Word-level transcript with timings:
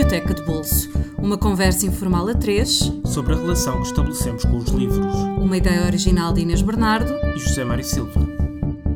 Biblioteca 0.00 0.32
de 0.32 0.42
Bolso. 0.44 0.90
Uma 1.18 1.36
conversa 1.36 1.84
informal 1.84 2.26
a 2.26 2.34
três 2.34 2.90
sobre 3.04 3.34
a 3.34 3.36
relação 3.36 3.82
que 3.82 3.88
estabelecemos 3.88 4.46
com 4.46 4.56
os 4.56 4.70
livros. 4.70 5.14
Uma 5.36 5.58
ideia 5.58 5.84
original 5.84 6.32
de 6.32 6.40
Inês 6.40 6.62
Bernardo 6.62 7.12
e 7.36 7.38
José 7.38 7.64
Mário 7.64 7.84
Silva. 7.84 8.18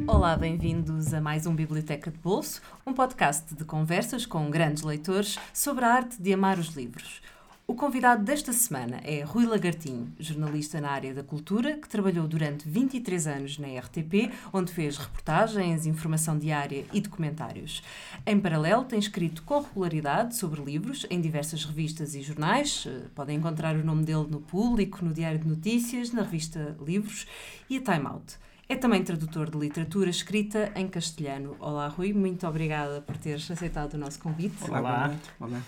Olá, 0.07 0.35
bem-vindos 0.35 1.13
a 1.13 1.21
mais 1.21 1.45
um 1.45 1.55
Biblioteca 1.55 2.11
de 2.11 2.17
Bolso, 2.17 2.63
um 2.87 2.95
podcast 2.95 3.55
de 3.55 3.67
conversas 3.67 4.25
com 4.25 4.49
grandes 4.49 4.83
leitores 4.83 5.39
sobre 5.53 5.85
a 5.85 5.93
arte 5.93 6.23
de 6.23 6.33
amar 6.33 6.59
os 6.59 6.69
livros. 6.69 7.21
O 7.67 7.75
convidado 7.75 8.23
desta 8.23 8.53
semana 8.53 9.01
é 9.03 9.23
Rui 9.23 9.47
Lagartinho, 9.47 10.13
jornalista 10.19 10.83
na 10.83 10.91
área 10.91 11.15
da 11.15 11.23
cultura, 11.23 11.79
que 11.79 11.89
trabalhou 11.89 12.29
durante 12.29 12.69
23 12.69 13.27
anos 13.27 13.59
na 13.59 13.69
RTP, 13.69 14.31
onde 14.53 14.71
fez 14.71 14.99
reportagens, 14.99 15.87
informação 15.87 16.39
diária 16.39 16.85
e 16.93 17.01
documentários. 17.01 17.83
Em 18.27 18.39
paralelo, 18.39 18.85
tem 18.85 18.99
escrito 18.99 19.43
com 19.45 19.63
regularidade 19.63 20.37
sobre 20.37 20.63
livros 20.63 21.07
em 21.09 21.23
diversas 21.23 21.65
revistas 21.65 22.15
e 22.15 22.21
jornais. 22.21 22.85
Eh, 22.87 23.07
podem 23.15 23.39
encontrar 23.39 23.75
o 23.77 23.85
nome 23.85 24.05
dele 24.05 24.27
no 24.29 24.43
Público, 24.43 25.03
no 25.03 25.15
Diário 25.15 25.39
de 25.39 25.49
Notícias, 25.49 26.13
na 26.13 26.21
revista 26.21 26.77
Livros 26.85 27.27
e 27.71 27.79
a 27.79 27.81
Time 27.81 28.07
Out. 28.07 28.35
É 28.69 28.77
também 28.77 29.03
tradutor 29.03 29.49
de 29.49 29.57
literatura 29.57 30.11
escrita 30.11 30.71
em 30.77 30.87
castelhano. 30.87 31.57
Olá, 31.59 31.89
Rui, 31.89 32.13
muito 32.13 32.47
obrigada 32.47 33.01
por 33.01 33.17
teres 33.17 33.51
aceitado 33.51 33.95
o 33.95 33.99
nosso 33.99 34.19
convite. 34.19 34.63
Olá. 34.69 34.81
Olá. 34.81 35.15
Olá. 35.41 35.63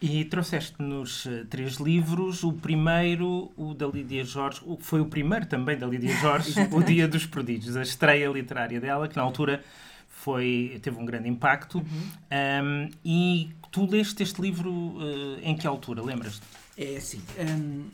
E 0.00 0.24
trouxeste-nos 0.24 1.24
uh, 1.26 1.44
três 1.46 1.76
livros. 1.76 2.42
O 2.42 2.52
primeiro, 2.52 3.50
o 3.56 3.74
da 3.74 3.86
Lídia 3.86 4.24
Jorge, 4.24 4.60
foi 4.80 5.00
o 5.00 5.06
primeiro 5.06 5.46
também 5.46 5.76
da 5.76 5.86
Lídia 5.86 6.14
Jorge, 6.16 6.54
O 6.72 6.82
Dia 6.82 7.08
dos 7.08 7.26
Prodígios, 7.26 7.76
a 7.76 7.82
estreia 7.82 8.28
literária 8.28 8.80
dela, 8.80 9.08
que 9.08 9.16
na 9.16 9.22
altura 9.22 9.62
foi, 10.08 10.78
teve 10.82 10.98
um 10.98 11.04
grande 11.04 11.28
impacto. 11.28 11.78
Uhum. 11.78 11.84
Um, 12.64 12.90
e 13.04 13.50
tu 13.70 13.86
leste 13.86 14.22
este 14.22 14.40
livro 14.40 14.70
uh, 14.70 15.38
em 15.42 15.56
que 15.56 15.66
altura, 15.66 16.02
lembras-te? 16.02 16.42
É 16.76 16.96
assim, 16.96 17.22
um, 17.38 17.84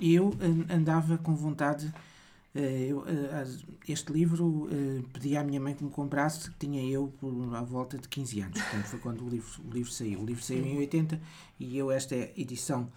eu 0.00 0.36
andava 0.68 1.16
com 1.16 1.34
vontade 1.34 1.86
eh, 1.86 2.15
eu, 2.58 3.04
eh, 3.06 3.46
este 3.88 4.12
livro 4.12 4.68
eh, 4.70 5.02
pedi 5.12 5.36
à 5.36 5.44
minha 5.44 5.60
mãe 5.60 5.74
que 5.74 5.84
me 5.84 5.90
comprasse, 5.90 6.50
que 6.50 6.58
tinha 6.58 6.82
eu 6.82 7.12
por 7.20 7.32
à 7.54 7.62
volta 7.62 7.98
de 7.98 8.08
15 8.08 8.40
anos. 8.40 8.62
Portanto, 8.62 8.84
foi 8.84 8.98
quando 8.98 9.24
o 9.24 9.28
livro, 9.28 9.62
o 9.64 9.70
livro 9.70 9.90
saiu. 9.90 10.20
O 10.20 10.26
livro 10.26 10.42
saiu 10.42 10.64
em 10.64 10.78
80 10.78 11.20
e 11.60 11.76
eu, 11.76 11.90
esta 11.90 12.14
edição, 12.14 12.90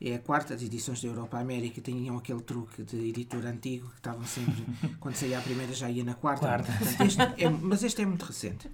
é 0.00 0.14
a 0.14 0.18
quarta. 0.18 0.54
As 0.54 0.62
edições 0.62 1.00
da 1.00 1.08
Europa 1.08 1.38
América 1.38 1.80
tinham 1.80 2.16
aquele 2.16 2.42
truque 2.42 2.82
de 2.82 2.96
editor 3.08 3.44
antigo 3.46 3.88
que 3.88 3.96
estavam 3.96 4.24
sempre, 4.24 4.64
quando 5.00 5.14
saía 5.14 5.38
a 5.38 5.42
primeira, 5.42 5.72
já 5.72 5.90
ia 5.90 6.04
na 6.04 6.14
quarta. 6.14 6.46
quarta. 6.46 6.72
Portanto, 6.72 7.02
este 7.02 7.22
é, 7.22 7.48
mas 7.48 7.82
este 7.82 8.02
é 8.02 8.06
muito 8.06 8.24
recente. 8.24 8.70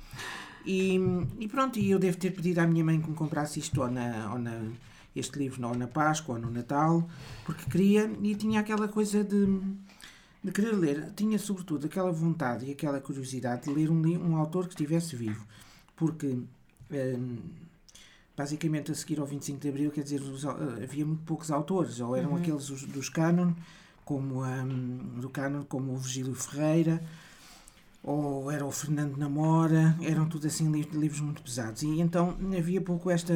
E, 0.64 0.98
e 1.38 1.48
pronto, 1.48 1.78
e 1.78 1.90
eu 1.90 1.98
devo 1.98 2.16
ter 2.16 2.32
pedido 2.32 2.58
à 2.58 2.66
minha 2.66 2.84
mãe 2.84 3.00
que 3.00 3.08
me 3.08 3.16
comprasse 3.16 3.58
isto 3.58 3.80
ou 3.80 3.90
na, 3.90 4.32
ou 4.32 4.38
na 4.38 4.62
este 5.14 5.38
livro 5.38 5.66
ou 5.66 5.74
na 5.74 5.86
Páscoa 5.86 6.36
ou 6.36 6.40
no 6.40 6.50
Natal, 6.50 7.08
porque 7.44 7.68
queria 7.70 8.10
e 8.22 8.34
tinha 8.34 8.60
aquela 8.60 8.88
coisa 8.88 9.24
de 9.24 9.60
de 10.42 10.50
querer 10.52 10.72
ler, 10.72 11.12
tinha 11.14 11.38
sobretudo 11.38 11.86
aquela 11.86 12.10
vontade 12.10 12.66
e 12.66 12.72
aquela 12.72 13.00
curiosidade 13.00 13.64
de 13.64 13.74
ler 13.74 13.90
um, 13.90 14.02
um 14.02 14.36
autor 14.36 14.66
que 14.66 14.74
estivesse 14.74 15.14
vivo, 15.14 15.46
porque 15.94 16.38
hum, 16.90 17.38
basicamente 18.36 18.90
a 18.90 18.94
seguir 18.94 19.20
ao 19.20 19.26
25 19.26 19.60
de 19.60 19.68
Abril, 19.68 19.90
quer 19.90 20.02
dizer, 20.02 20.22
os, 20.22 20.46
havia 20.46 21.04
muito 21.04 21.22
poucos 21.24 21.50
autores, 21.50 22.00
ou 22.00 22.16
eram 22.16 22.30
uhum. 22.30 22.36
aqueles 22.36 22.68
dos, 22.68 22.84
dos 22.84 23.08
cânon, 23.10 23.52
como 24.04 24.44
um, 24.44 25.20
do 25.20 25.28
cânon, 25.28 25.62
como 25.64 25.92
o 25.92 25.98
Virgílio 25.98 26.34
Ferreira, 26.34 27.02
ou 28.02 28.50
era 28.50 28.64
o 28.64 28.70
Fernando 28.70 29.18
Namora, 29.18 29.94
eram 30.00 30.26
tudo 30.26 30.46
assim 30.46 30.70
livros 30.70 31.20
muito 31.20 31.42
pesados, 31.42 31.82
e 31.82 32.00
então 32.00 32.34
havia 32.56 32.80
pouco 32.80 33.10
esta 33.10 33.34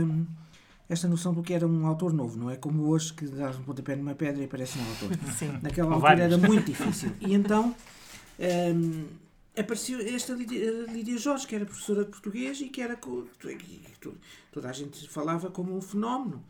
esta 0.89 1.09
noção 1.09 1.33
do 1.33 1.43
que 1.43 1.55
era 1.55 1.67
um 1.67 1.87
autor 1.87 2.13
novo, 2.13 2.37
não 2.39 2.51
é 2.51 2.57
como 2.57 2.89
hoje 2.89 3.13
que 3.13 3.27
dás 3.27 3.57
um 3.57 3.63
pontapé 3.63 3.97
numa 3.97 4.15
pedra 4.15 4.43
e 4.43 4.45
aparece 4.45 4.79
um 4.79 4.87
autor. 4.89 5.11
Sim. 5.33 5.59
Naquela 5.63 5.89
Ou 5.89 5.95
altura 5.95 6.17
vários. 6.17 6.33
era 6.33 6.49
muito 6.49 6.67
difícil. 6.67 7.11
E 7.21 7.33
então 7.33 7.75
um, 8.39 9.05
apareceu 9.57 9.99
esta 10.01 10.35
Lídia, 10.35 10.87
Lídia, 10.89 11.17
Jorge, 11.17 11.47
que 11.47 11.55
era 11.55 11.65
professora 11.65 12.05
de 12.05 12.11
português 12.11 12.61
e 12.61 12.69
que 12.69 12.83
era 12.83 12.99
toda 14.53 14.69
a 14.69 14.73
gente 14.73 15.09
falava 15.09 15.51
como 15.51 15.77
um 15.77 15.81
fenómeno. 15.81 16.45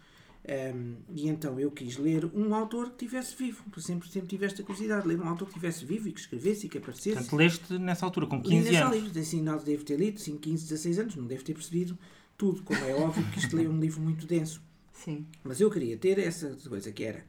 Um, 0.46 0.96
e 1.14 1.26
então 1.28 1.58
eu 1.58 1.70
quis 1.70 1.96
ler 1.96 2.26
um 2.34 2.54
autor 2.54 2.90
que 2.90 3.06
estivesse 3.06 3.34
vivo. 3.34 3.64
Sempre, 3.78 4.10
sempre 4.10 4.28
tive 4.28 4.44
esta 4.44 4.62
curiosidade 4.62 5.02
de 5.02 5.08
ler 5.08 5.20
um 5.20 5.28
autor 5.28 5.46
que 5.46 5.52
estivesse 5.52 5.84
vivo 5.86 6.08
e 6.08 6.12
que 6.12 6.20
escrevesse 6.20 6.66
e 6.66 6.68
que 6.68 6.76
aparecesse. 6.76 7.14
Portanto, 7.16 7.36
leste 7.36 7.78
nessa 7.78 8.04
altura, 8.04 8.26
com 8.26 8.42
15 8.42 8.68
Li 8.68 8.76
anos. 8.76 8.94
Livro, 8.94 9.20
assim, 9.20 9.40
não 9.40 9.56
devo 9.56 9.84
ter 9.84 9.98
lido, 9.98 10.16
assim, 10.16 10.36
15, 10.36 10.64
16 10.64 10.98
anos, 10.98 11.16
não 11.16 11.24
devo 11.24 11.42
ter 11.44 11.54
percebido 11.54 11.98
tudo, 12.36 12.62
como 12.62 12.80
é 12.84 12.94
óbvio 12.94 13.24
que 13.30 13.38
isto 13.38 13.58
é 13.58 13.68
um 13.68 13.78
livro 13.78 14.00
muito 14.00 14.26
denso. 14.26 14.62
Sim. 14.92 15.26
Mas 15.42 15.60
eu 15.60 15.70
queria 15.70 15.96
ter 15.96 16.18
essa 16.18 16.56
coisa 16.68 16.90
que 16.92 17.04
era. 17.04 17.24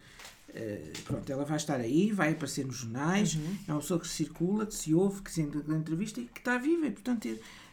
Uh, 0.49 1.01
pronto, 1.03 1.29
ela 1.29 1.43
vai 1.43 1.57
estar 1.57 1.79
aí, 1.81 2.11
vai 2.11 2.31
aparecer 2.31 2.65
nos 2.65 2.77
jornais, 2.77 3.35
uhum. 3.35 3.57
é 3.67 3.71
uma 3.73 3.81
pessoa 3.81 3.99
que 3.99 4.07
circula, 4.07 4.65
que 4.65 4.73
se 4.73 4.93
ouve, 4.93 5.21
que 5.21 5.31
se 5.31 5.41
entra 5.41 5.61
na 5.67 5.75
entrevista 5.77 6.21
e 6.21 6.25
que 6.25 6.39
está 6.39 6.57
viva. 6.57 6.87
E, 6.87 6.91
portanto, 6.91 7.27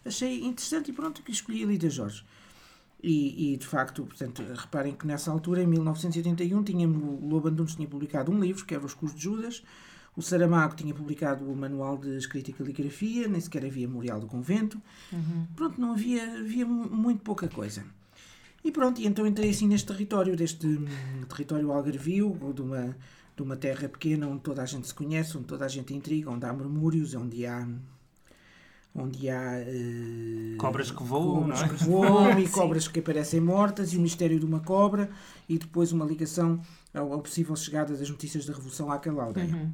achei 0.04 0.44
interessante 0.44 0.90
e 0.90 0.94
pronto, 0.94 1.22
que 1.22 1.30
escolhi 1.30 1.62
a 1.62 1.66
Lida 1.66 1.88
Jorge. 1.88 2.24
E, 3.02 3.52
e, 3.52 3.56
de 3.56 3.66
facto, 3.66 4.04
portanto, 4.04 4.42
reparem 4.54 4.94
que 4.94 5.06
nessa 5.06 5.30
altura, 5.30 5.62
em 5.62 5.66
1981, 5.66 6.62
tínhamos, 6.62 7.02
o 7.02 7.26
Lobo 7.26 7.48
Antunes 7.48 7.74
tinha 7.74 7.88
publicado 7.88 8.30
um 8.30 8.40
livro, 8.40 8.64
que 8.64 8.74
era 8.74 8.84
Os 8.84 8.94
Cus 8.94 9.14
de 9.14 9.22
Judas, 9.22 9.62
o 10.16 10.20
Saramago 10.20 10.76
tinha 10.76 10.92
publicado 10.92 11.50
o 11.50 11.56
Manual 11.56 11.96
de 11.96 12.16
Escrita 12.16 12.50
e 12.50 12.52
Caligrafia, 12.52 13.28
nem 13.28 13.40
sequer 13.40 13.64
havia 13.64 13.88
Memorial 13.88 14.20
do 14.20 14.26
Convento. 14.26 14.80
Uhum. 15.10 15.46
Pronto, 15.56 15.80
não 15.80 15.92
havia, 15.92 16.40
havia 16.40 16.66
muito 16.66 17.22
pouca 17.22 17.48
coisa. 17.48 17.84
E 18.64 18.70
pronto, 18.70 19.00
e 19.00 19.06
então 19.06 19.26
entrei 19.26 19.50
assim 19.50 19.66
neste 19.66 19.86
território, 19.86 20.36
deste 20.36 20.66
hum, 20.66 20.86
território 21.28 21.72
algarvio, 21.72 22.38
de 22.54 22.62
uma, 22.62 22.96
de 23.34 23.42
uma 23.42 23.56
terra 23.56 23.88
pequena 23.88 24.28
onde 24.28 24.42
toda 24.42 24.62
a 24.62 24.66
gente 24.66 24.86
se 24.86 24.94
conhece, 24.94 25.36
onde 25.36 25.46
toda 25.46 25.64
a 25.64 25.68
gente 25.68 25.94
intriga, 25.94 26.30
onde 26.30 26.44
há 26.44 26.52
murmúrios, 26.52 27.14
onde 27.14 27.46
há 27.46 27.66
onde 28.94 29.30
há 29.30 29.64
uh, 29.66 30.56
cobras 30.58 30.90
que 30.90 31.02
voam, 31.02 31.44
cobras 31.44 31.62
é? 31.62 31.68
que 31.68 31.84
voam 31.84 32.38
e 32.38 32.46
cobras 32.46 32.88
que 32.88 33.00
aparecem 33.00 33.40
mortas 33.40 33.94
e 33.94 33.96
o 33.96 34.00
mistério 34.00 34.38
de 34.38 34.44
uma 34.44 34.60
cobra 34.60 35.08
e 35.48 35.58
depois 35.58 35.92
uma 35.92 36.04
ligação 36.04 36.60
ao, 36.92 37.12
ao 37.12 37.20
possível 37.20 37.56
chegada 37.56 37.96
das 37.96 38.10
notícias 38.10 38.44
da 38.44 38.52
revolução 38.52 38.92
àquela 38.92 39.24
aldeia. 39.24 39.54
Uhum. 39.54 39.72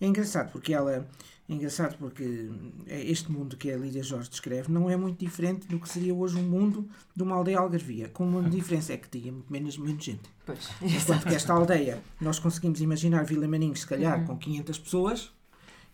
É 0.00 0.06
engraçado 0.06 0.50
porque 0.52 0.72
ela. 0.72 1.08
É 1.46 1.52
engraçado 1.52 1.98
porque 1.98 2.50
é 2.86 3.04
este 3.04 3.30
mundo 3.30 3.54
que 3.54 3.70
a 3.70 3.76
Lídia 3.76 4.02
Jorge 4.02 4.30
descreve 4.30 4.72
não 4.72 4.88
é 4.88 4.96
muito 4.96 5.22
diferente 5.22 5.68
do 5.68 5.78
que 5.78 5.86
seria 5.86 6.14
hoje 6.14 6.38
um 6.38 6.42
mundo 6.42 6.88
de 7.14 7.22
uma 7.22 7.36
aldeia 7.36 7.58
algarvia, 7.58 8.08
com 8.08 8.26
uma 8.26 8.48
diferença 8.48 8.94
é 8.94 8.96
que 8.96 9.10
tinha 9.10 9.34
menos, 9.50 9.76
menos 9.76 10.02
gente. 10.02 10.22
Pois, 10.46 10.70
Enquanto 10.80 11.26
que 11.26 11.34
esta 11.34 11.52
aldeia, 11.52 12.02
nós 12.18 12.38
conseguimos 12.38 12.80
imaginar 12.80 13.24
Vila 13.24 13.46
Maninhos, 13.46 13.80
se 13.80 13.86
calhar, 13.86 14.20
uhum. 14.20 14.26
com 14.26 14.38
500 14.38 14.78
pessoas, 14.78 15.32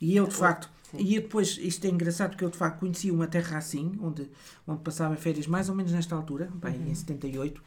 e 0.00 0.14
eu 0.14 0.28
de 0.28 0.36
facto, 0.36 0.70
Sim. 0.92 0.98
e 1.00 1.16
eu 1.16 1.22
depois, 1.22 1.58
isto 1.60 1.84
é 1.84 1.90
engraçado 1.90 2.30
porque 2.30 2.44
eu 2.44 2.50
de 2.50 2.56
facto 2.56 2.78
conheci 2.78 3.10
uma 3.10 3.26
terra 3.26 3.58
assim, 3.58 3.98
onde, 4.00 4.30
onde 4.68 4.82
passava 4.82 5.16
férias 5.16 5.48
mais 5.48 5.68
ou 5.68 5.74
menos 5.74 5.90
nesta 5.90 6.14
altura, 6.14 6.48
bem, 6.54 6.76
uhum. 6.76 6.90
em 6.90 6.94
78, 6.94 7.60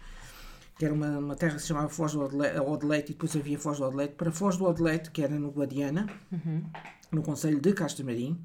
que 0.78 0.85
era 0.85 0.94
uma, 0.94 1.19
uma 1.19 1.35
terra 1.35 1.56
que 1.56 1.61
se 1.61 1.67
chamava 1.67 1.89
Foz 1.89 2.13
do 2.13 2.22
Odelete, 2.22 3.11
e 3.11 3.13
depois 3.13 3.35
havia 3.35 3.59
Foz 3.59 3.78
do 3.78 3.85
Odelete, 3.85 4.16
para 4.16 4.31
Foz 4.31 4.57
do 4.57 4.66
Odelete, 4.66 5.11
que 5.11 5.22
era 5.22 5.38
no 5.38 5.51
Guadiana, 5.51 6.07
uhum. 6.31 6.63
no 7.11 7.22
Conselho 7.22 7.59
de 7.59 7.73
Castamarim, 7.73 8.39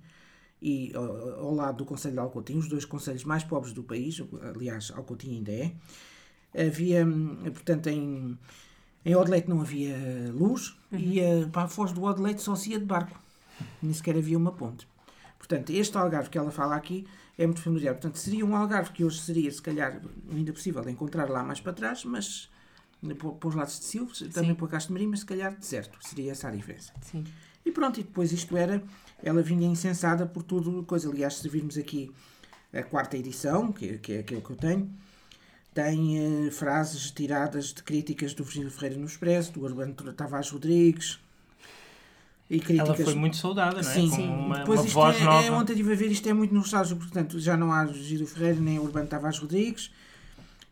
e 0.60 0.92
ao, 0.94 1.46
ao 1.46 1.54
lado 1.54 1.78
do 1.78 1.84
Conselho 1.84 2.14
de 2.14 2.20
Alcotim, 2.20 2.58
os 2.58 2.68
dois 2.68 2.84
conselhos 2.84 3.24
mais 3.24 3.44
pobres 3.44 3.72
do 3.72 3.82
país, 3.82 4.22
aliás, 4.42 4.92
Alcotim 4.94 5.36
ainda 5.36 5.52
é, 5.52 5.72
havia, 6.66 7.06
portanto, 7.44 7.86
em, 7.88 8.38
em 9.04 9.16
Odelete 9.16 9.48
não 9.48 9.60
havia 9.60 9.96
luz, 10.32 10.76
uhum. 10.92 10.98
e 10.98 11.20
uh, 11.20 11.48
para 11.48 11.62
a 11.62 11.68
Foz 11.68 11.92
do 11.92 12.02
Odelete 12.02 12.42
só 12.42 12.54
se 12.54 12.70
ia 12.72 12.78
de 12.78 12.84
barco, 12.84 13.18
nem 13.82 13.92
sequer 13.92 14.16
havia 14.16 14.36
uma 14.36 14.52
ponte. 14.52 14.86
Portanto, 15.38 15.70
este 15.70 15.96
Algarve 15.96 16.28
que 16.28 16.36
ela 16.36 16.50
fala 16.50 16.76
aqui 16.76 17.06
é 17.38 17.46
muito 17.46 17.62
familiar. 17.62 17.94
Portanto, 17.94 18.18
seria 18.18 18.44
um 18.44 18.54
Algarve 18.54 18.90
que 18.90 19.04
hoje 19.04 19.20
seria, 19.20 19.50
se 19.50 19.62
calhar, 19.62 20.02
ainda 20.30 20.52
possível 20.52 20.86
encontrar 20.88 21.30
lá 21.30 21.44
mais 21.44 21.60
para 21.60 21.72
trás, 21.72 22.04
mas 22.04 22.50
para 23.16 23.48
os 23.48 23.54
lados 23.54 23.78
de 23.78 23.84
Silves, 23.84 24.18
também 24.34 24.50
Sim. 24.50 24.54
para 24.56 24.68
Castro 24.68 25.08
mas 25.08 25.20
se 25.20 25.26
calhar 25.26 25.56
deserto. 25.56 25.96
Seria 26.00 26.32
essa 26.32 26.48
a 26.48 26.50
diferença. 26.50 26.92
Sim. 27.00 27.24
E 27.64 27.70
pronto, 27.70 28.00
e 28.00 28.02
depois 28.02 28.32
isto 28.32 28.56
era, 28.56 28.82
ela 29.22 29.40
vinha 29.40 29.68
insensada 29.68 30.26
por 30.26 30.42
tudo, 30.42 30.82
coisa. 30.82 31.08
Aliás, 31.08 31.36
se 31.36 31.48
virmos 31.48 31.78
aqui 31.78 32.10
a 32.72 32.82
quarta 32.82 33.16
edição, 33.16 33.72
que, 33.72 33.98
que 33.98 34.14
é 34.14 34.18
aquilo 34.18 34.42
que 34.42 34.50
eu 34.50 34.56
tenho, 34.56 34.90
tem 35.72 36.46
uh, 36.46 36.50
frases 36.50 37.10
tiradas 37.12 37.72
de 37.72 37.84
críticas 37.84 38.34
do 38.34 38.42
Virgílio 38.42 38.70
Ferreira 38.70 38.96
no 38.96 39.06
Expresso, 39.06 39.52
do 39.52 39.62
Urbano 39.62 39.94
Tavares 39.94 40.50
Rodrigues, 40.50 41.20
e 42.50 42.60
críticas. 42.60 43.00
Ela 43.00 43.04
foi 43.04 43.14
muito 43.14 43.36
saudada, 43.36 43.82
não 43.82 43.90
é? 43.90 43.94
Sim, 43.94 44.10
sim. 44.10 44.28
Uma, 44.28 44.58
Depois 44.58 44.80
uma 44.80 44.86
isto 44.86 44.94
voz 44.94 45.20
é, 45.20 45.24
nova. 45.24 45.46
É, 45.46 45.50
ontem 45.50 45.72
estive 45.72 45.92
a 45.92 45.96
ver, 45.96 46.10
isto 46.10 46.28
é 46.28 46.32
muito 46.32 46.54
nostálgico, 46.54 47.00
portanto, 47.00 47.38
já 47.38 47.56
não 47.56 47.72
há 47.72 47.86
Giro 47.86 48.26
Ferreira 48.26 48.60
nem 48.60 48.78
Urbano 48.78 49.06
Tavares 49.06 49.38
Rodrigues. 49.38 49.90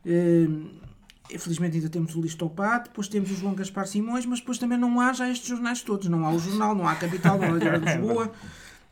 Uh, 0.04 0.86
Infelizmente 1.30 1.76
ainda 1.76 1.88
temos 1.88 2.14
o 2.14 2.20
Listopado, 2.20 2.84
depois 2.84 3.08
temos 3.08 3.30
o 3.32 3.34
João 3.34 3.54
Gaspar 3.54 3.86
Simões, 3.86 4.24
mas 4.24 4.38
depois 4.38 4.58
também 4.58 4.78
não 4.78 5.00
há 5.00 5.12
já 5.12 5.28
estes 5.28 5.48
jornais 5.48 5.82
todos. 5.82 6.08
Não 6.08 6.24
há 6.24 6.30
o 6.30 6.38
Jornal, 6.38 6.74
não 6.74 6.86
há 6.86 6.92
a 6.92 6.96
Capital, 6.96 7.38
não 7.38 7.54
há 7.54 7.56
a 7.56 7.78
de 7.78 7.84
Lisboa. 7.98 8.32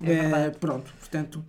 É 0.03 0.49
uh, 0.49 0.59
pronto, 0.59 0.93
portanto, 0.99 1.45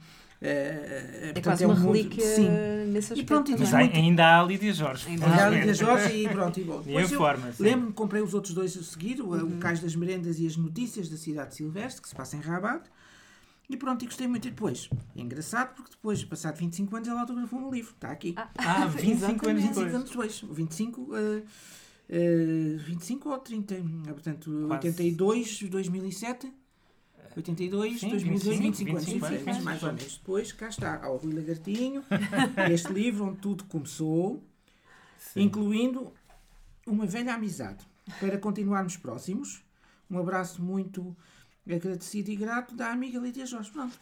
é 0.47 1.41
quase 1.41 1.65
uma 1.65 1.73
relíquia 1.73 2.23
sim. 2.23 2.49
nesse 2.87 3.13
aspecto. 3.13 3.19
E 3.19 3.25
pronto, 3.25 3.51
Mas 3.57 3.73
ainda 3.73 4.25
há 4.25 4.41
a 4.41 4.43
Lídia 4.43 4.73
Jorge. 4.73 5.07
Ainda 5.09 5.25
há 5.25 5.47
a 5.47 5.49
Lídia 5.49 5.73
Jorge 5.73 6.13
e 6.15 6.29
pronto. 6.29 6.59
E 6.59 6.63
bom. 6.63 6.81
Depois 6.81 7.11
eu 7.11 7.21
lembro-me 7.59 7.87
que 7.87 7.93
comprei 7.93 8.21
os 8.21 8.33
outros 8.33 8.53
dois 8.53 8.77
a 8.77 8.83
seguir, 8.83 9.21
o, 9.21 9.29
uhum. 9.29 9.55
o 9.55 9.59
Cais 9.59 9.79
das 9.79 9.95
Merendas 9.95 10.39
e 10.39 10.45
as 10.45 10.55
Notícias 10.55 11.09
da 11.09 11.17
Cidade 11.17 11.49
de 11.49 11.55
Silvestre, 11.55 12.01
que 12.01 12.09
se 12.09 12.15
passa 12.15 12.37
em 12.37 12.41
Rabat. 12.41 12.83
E 13.69 13.75
pronto, 13.75 14.03
e 14.03 14.05
gostei 14.05 14.27
muito. 14.27 14.47
E 14.47 14.51
depois, 14.51 14.89
é 15.15 15.21
engraçado 15.21 15.73
porque 15.75 15.91
depois, 15.91 16.23
passado 16.23 16.57
25 16.57 16.95
anos, 16.95 17.07
ela 17.07 17.21
autografou 17.21 17.59
um 17.59 17.71
livro. 17.71 17.93
Está 17.95 18.11
aqui. 18.11 18.35
Ah, 18.37 18.49
ah 18.57 18.85
25 18.93 19.49
anos 19.49 19.63
depois. 19.63 19.91
25 19.91 19.95
anos 19.95 20.09
depois. 20.09 20.45
25, 20.51 21.01
uh, 21.01 21.15
uh, 21.15 22.77
25 22.77 23.29
ou 23.29 23.37
30. 23.39 23.75
Portanto, 24.05 24.65
Quase. 24.67 24.87
82, 24.87 25.63
2007. 25.63 26.53
82, 27.35 27.99
Sim, 27.99 28.09
2002, 28.09 28.59
25, 28.59 28.61
25 28.61 28.89
anos 28.91 29.05
25 29.05 29.29
diferentes, 29.29 29.63
mais 29.63 29.83
ou 29.83 29.93
menos. 29.93 30.17
Depois, 30.17 30.51
cá 30.51 30.69
está, 30.69 31.03
ao 31.03 31.17
Rui 31.17 31.33
Lagartinho, 31.33 32.03
este 32.71 32.93
livro 32.93 33.25
onde 33.25 33.37
tudo 33.37 33.63
começou, 33.65 34.41
Sim. 35.17 35.41
incluindo 35.43 36.13
uma 36.87 37.05
velha 37.05 37.33
amizade. 37.33 37.85
Para 38.19 38.37
continuarmos 38.37 38.97
próximos, 38.97 39.63
um 40.09 40.19
abraço 40.19 40.61
muito 40.61 41.15
agradecido 41.67 42.29
e 42.29 42.35
grato 42.35 42.75
da 42.75 42.91
amiga 42.91 43.17
Lídia 43.19 43.45
Jorge. 43.45 43.71
Pronto, 43.71 43.97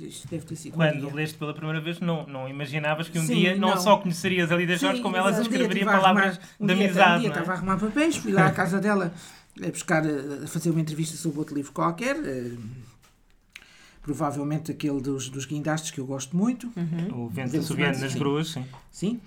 isto 0.00 0.26
deve 0.28 0.44
ter 0.44 0.56
sido. 0.56 0.74
Quando 0.74 1.08
um 1.08 1.14
leste 1.14 1.38
pela 1.38 1.54
primeira 1.54 1.80
vez, 1.80 2.00
não, 2.00 2.26
não 2.26 2.48
imaginavas 2.48 3.08
que 3.08 3.18
um 3.18 3.24
Sim, 3.24 3.34
dia 3.34 3.56
não, 3.56 3.70
não, 3.70 3.80
só 3.80 3.96
conhecerias 3.98 4.50
a 4.50 4.56
Lídia 4.56 4.76
Jorge, 4.76 4.96
Sim, 4.96 5.02
como 5.02 5.16
ela 5.16 5.30
escreveria 5.30 5.84
palavras 5.84 6.40
um 6.58 6.66
de 6.66 6.74
dia, 6.74 6.84
amizade. 6.84 7.16
Um 7.18 7.20
dia 7.20 7.28
estava 7.28 7.52
a 7.52 7.54
arrumar 7.54 7.78
papéis, 7.78 8.16
fui 8.16 8.32
lá 8.32 8.46
à 8.46 8.52
casa 8.52 8.80
dela 8.80 9.14
a 9.62 9.70
buscar, 9.70 10.02
a 10.06 10.46
fazer 10.46 10.70
uma 10.70 10.80
entrevista 10.80 11.16
sobre 11.16 11.38
outro 11.38 11.54
livro 11.54 11.72
qualquer. 11.72 12.16
Uh, 12.16 12.58
provavelmente 14.02 14.70
aquele 14.70 15.00
dos, 15.00 15.30
dos 15.30 15.46
guindastes 15.46 15.90
que 15.90 15.98
eu 15.98 16.06
gosto 16.06 16.36
muito. 16.36 16.70
Uhum. 16.76 17.24
O 17.24 17.28
Vento 17.28 17.56
Assobiando 17.56 17.98
nas 17.98 18.14
Gruas, 18.14 18.50
sim. 18.50 18.66
Sim. 18.90 19.20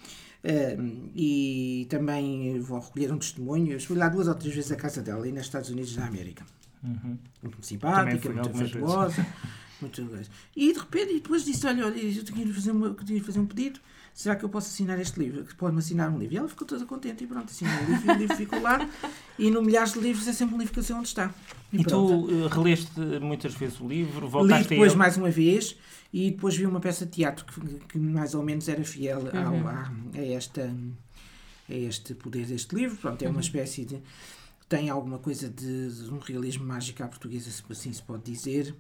Uh, 0.44 1.10
e 1.16 1.88
também 1.90 2.60
vou 2.60 2.80
recolher 2.80 3.12
um 3.12 3.18
testemunho. 3.18 3.74
Eu 3.74 3.80
fui 3.80 3.98
lá 3.98 4.08
duas 4.08 4.28
ou 4.28 4.36
três 4.36 4.54
vezes 4.54 4.72
à 4.72 4.76
casa 4.76 5.02
dela, 5.02 5.26
aí 5.26 5.32
nos 5.32 5.42
Estados 5.42 5.70
Unidos 5.72 5.96
da 5.96 6.06
América. 6.06 6.46
Uhum. 6.84 7.18
Muito 7.42 7.66
simpática, 7.66 8.30
muito 8.30 8.50
afetuosa. 8.50 9.26
muito... 9.82 10.08
E 10.56 10.74
de 10.74 10.80
repente, 10.80 11.12
e 11.12 11.16
depois 11.16 11.44
disse: 11.44 11.66
Olha, 11.66 11.82
eu 11.82 12.24
tinha 12.24 12.46
de 12.46 12.54
fazer, 12.54 12.72
uma, 12.72 12.94
tinha 12.94 13.20
de 13.20 13.26
fazer 13.26 13.40
um 13.40 13.48
pedido 13.48 13.80
será 14.18 14.36
que 14.36 14.44
eu 14.44 14.50
posso 14.50 14.70
assinar 14.70 15.00
este 15.00 15.20
livro? 15.20 15.46
Pode-me 15.56 15.78
assinar 15.78 16.10
um 16.10 16.18
livro. 16.18 16.34
E 16.34 16.38
ela 16.40 16.50
ficou 16.50 16.68
toda 16.68 16.84
contente 16.88 17.24
e 17.24 17.28
pronto, 17.28 17.52
assinou 17.52 17.72
o 17.72 17.92
livro 17.92 18.08
e 18.08 18.16
o 18.16 18.18
livro 18.18 18.36
ficou 18.36 18.60
lá. 18.60 18.90
E 19.38 19.52
no 19.52 19.62
Milhares 19.62 19.94
de 19.94 20.00
Livros 20.00 20.28
é 20.28 20.34
sempre 20.34 20.56
um 20.56 20.58
livro 20.58 20.74
que 20.74 20.80
eu 20.80 20.84
sei 20.84 20.96
onde 20.96 21.08
está. 21.08 21.32
E, 21.72 21.82
e 21.82 21.84
tu 21.84 22.26
uh, 22.26 22.48
releste 22.48 23.00
muitas 23.22 23.54
vezes 23.54 23.80
o 23.80 23.88
livro? 23.88 24.28
Voltaste 24.28 24.64
Li 24.64 24.70
depois 24.70 24.96
mais 24.96 25.18
uma 25.18 25.30
vez 25.30 25.78
e 26.12 26.32
depois 26.32 26.58
vi 26.58 26.66
uma 26.66 26.80
peça 26.80 27.06
de 27.06 27.12
teatro 27.12 27.46
que, 27.46 27.62
que 27.90 28.00
mais 28.00 28.34
ou 28.34 28.42
menos 28.42 28.68
era 28.68 28.84
fiel 28.84 29.20
uhum. 29.20 29.68
a, 29.68 29.92
a, 30.16 30.26
esta, 30.26 30.76
a 31.70 31.74
este 31.76 32.16
poder 32.16 32.48
deste 32.48 32.76
livro. 32.76 32.98
Pronto, 32.98 33.22
é 33.22 33.28
uma 33.28 33.36
uhum. 33.36 33.40
espécie 33.40 33.86
de... 33.86 34.02
Tem 34.68 34.90
alguma 34.90 35.20
coisa 35.20 35.48
de, 35.48 35.90
de 35.92 36.12
um 36.12 36.18
realismo 36.18 36.66
mágico 36.66 37.04
à 37.04 37.08
portuguesa, 37.08 37.52
se 37.52 37.62
assim 37.70 37.94
se 37.94 38.02
pode 38.02 38.24
dizer. 38.24 38.76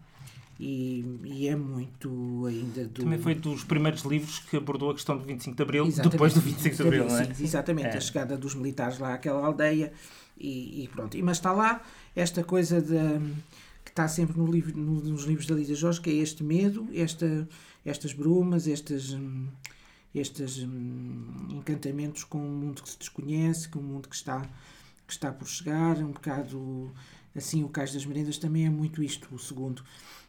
E, 0.60 1.06
e, 1.24 1.48
é 1.48 1.56
muito 1.56 2.46
ainda 2.48 2.86
do... 2.86 3.04
Também 3.04 3.20
foi 3.20 3.36
dos 3.36 3.64
primeiros 3.64 4.02
livros 4.04 4.40
que 4.40 4.58
abordou 4.58 4.90
a 4.90 4.94
questão 4.96 5.16
do 5.16 5.24
25 5.24 5.56
de 5.56 5.62
Abril, 5.62 5.86
exatamente, 5.86 6.12
depois 6.12 6.34
do 6.34 6.42
25 6.42 6.76
de 6.76 6.82
Abril, 6.82 7.06
não 7.06 7.18
é? 7.18 7.34
Sim, 7.34 7.44
exatamente, 7.44 7.88
é. 7.90 7.98
a 7.98 8.02
chegada 8.02 8.36
dos 8.36 8.56
militares 8.56 8.98
lá 8.98 9.14
àquela 9.14 9.46
aldeia 9.46 9.94
e, 10.36 10.84
e, 10.84 10.88
pronto. 10.88 11.16
E, 11.16 11.22
mas 11.22 11.38
está 11.38 11.52
lá 11.52 11.84
esta 12.16 12.44
coisa 12.44 12.82
de, 12.82 12.98
que 13.86 13.92
está 13.92 14.08
sempre 14.08 14.38
no 14.38 14.50
livro, 14.52 14.76
no, 14.76 15.00
nos 15.02 15.26
livros 15.26 15.46
da 15.46 15.54
Lídia 15.54 15.76
Jorge, 15.76 16.02
que 16.02 16.10
é 16.10 16.14
este 16.14 16.44
medo, 16.44 16.88
esta, 16.92 17.48
estas 17.86 18.14
brumas, 18.14 18.66
estes, 18.66 19.16
estes 20.14 20.58
hum, 20.58 21.50
encantamentos 21.52 22.24
com 22.24 22.40
um 22.40 22.50
mundo 22.50 22.82
que 22.82 22.90
se 22.90 22.98
desconhece, 22.98 23.70
com 23.70 23.78
um 23.78 23.84
mundo 23.84 24.10
que 24.10 24.16
está, 24.16 24.42
que 25.06 25.14
está 25.14 25.32
por 25.32 25.48
chegar, 25.48 25.98
um 25.98 26.12
bocado 26.12 26.92
assim, 27.36 27.64
o 27.64 27.70
Cais 27.70 27.94
das 27.94 28.06
Merendas 28.06 28.38
também 28.38 28.66
é 28.66 28.70
muito 28.70 29.04
isto, 29.04 29.28
o 29.34 29.40
segundo 29.40 29.84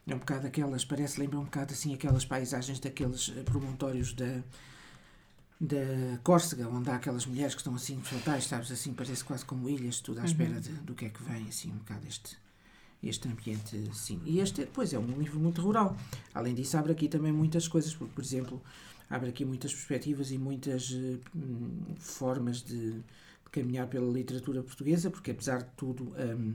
é 0.08 0.14
um 0.14 0.18
bocado 0.18 0.46
aquelas, 0.46 0.84
parece, 0.84 1.20
lembra 1.20 1.38
um 1.38 1.44
bocado 1.44 1.72
assim 1.72 1.94
aquelas 1.94 2.24
paisagens 2.24 2.80
daqueles 2.80 3.32
eh, 3.36 3.42
promontórios 3.42 4.14
da, 4.14 4.42
da 5.60 6.18
Córcega, 6.22 6.68
onde 6.68 6.88
há 6.90 6.96
aquelas 6.96 7.26
mulheres 7.26 7.54
que 7.54 7.60
estão 7.60 7.74
assim 7.74 8.00
fatais, 8.00 8.44
sabes, 8.44 8.70
assim, 8.70 8.94
parece 8.94 9.22
quase 9.22 9.44
como 9.44 9.68
ilhas, 9.68 10.00
tudo 10.00 10.18
à 10.18 10.20
uhum. 10.22 10.26
espera 10.26 10.54
uhum. 10.54 10.60
de, 10.60 10.72
do 10.72 10.94
que 10.94 11.04
é 11.04 11.08
que 11.10 11.22
vem, 11.22 11.46
assim, 11.48 11.70
um 11.70 11.76
bocado 11.78 12.06
este, 12.06 12.38
este 13.02 13.28
ambiente, 13.28 13.76
assim. 13.90 14.20
E 14.24 14.40
este, 14.40 14.62
depois, 14.62 14.92
é 14.92 14.98
um 14.98 15.18
livro 15.18 15.38
muito 15.38 15.60
rural. 15.60 15.96
Além 16.32 16.54
disso, 16.54 16.78
abre 16.78 16.92
aqui 16.92 17.08
também 17.08 17.32
muitas 17.32 17.68
coisas, 17.68 17.94
porque, 17.94 18.14
por 18.14 18.24
exemplo, 18.24 18.62
abre 19.10 19.28
aqui 19.28 19.44
muitas 19.44 19.74
perspectivas 19.74 20.30
e 20.30 20.38
muitas 20.38 20.90
uh, 20.90 21.20
formas 21.98 22.62
de, 22.62 22.92
de, 22.92 23.04
caminhar 23.50 23.88
pela 23.88 24.10
literatura 24.10 24.62
portuguesa, 24.62 25.10
porque, 25.10 25.32
apesar 25.32 25.58
de 25.58 25.70
tudo... 25.76 26.14
Um, 26.18 26.54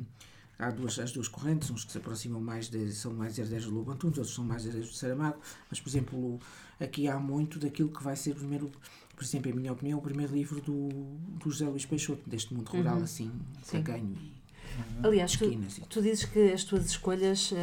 há 0.58 0.70
duas, 0.70 1.00
as 1.00 1.12
duas 1.12 1.28
correntes, 1.28 1.70
uns 1.70 1.84
que 1.84 1.92
se 1.92 1.98
aproximam 1.98 2.42
mais 2.42 2.70
de, 2.70 2.92
são 2.92 3.14
mais 3.14 3.38
herdeiros 3.38 3.66
do 3.66 3.74
Lobo 3.74 3.92
Antunes, 3.92 4.18
outros 4.18 4.36
são 4.36 4.46
mais 4.46 4.66
herdeiros 4.66 4.90
do 4.90 4.96
Saramago, 4.96 5.40
mas, 5.70 5.80
por 5.80 5.90
exemplo, 5.90 6.40
aqui 6.80 7.08
há 7.08 7.20
muito 7.20 7.60
daquilo 7.60 7.90
que 7.90 8.04
vai 8.04 8.16
ser 8.16 8.32
o 8.32 8.36
primeiro, 8.36 8.72
por 9.16 9.24
exemplo, 9.24 9.52
em 9.52 9.54
minha 9.54 9.74
opinião, 9.74 10.00
o 10.00 10.02
primeiro 10.02 10.34
livro 10.34 10.62
do, 10.62 10.90
do 10.90 11.50
José 11.50 11.66
Luís 11.66 11.86
Peixoto, 11.86 12.30
deste 12.30 12.54
mundo 12.54 12.70
rural, 12.70 12.98
uhum. 12.98 13.04
assim, 13.04 13.32
sacanho 13.64 14.14
e 14.16 14.44
Uhum. 14.74 15.08
Aliás, 15.10 15.34
tu, 15.34 15.46
tu, 15.90 16.02
dizes 16.02 16.26
que 16.26 16.52
as 16.52 16.64
tuas 16.64 16.86
escolhas 16.86 17.52
uh, 17.52 17.56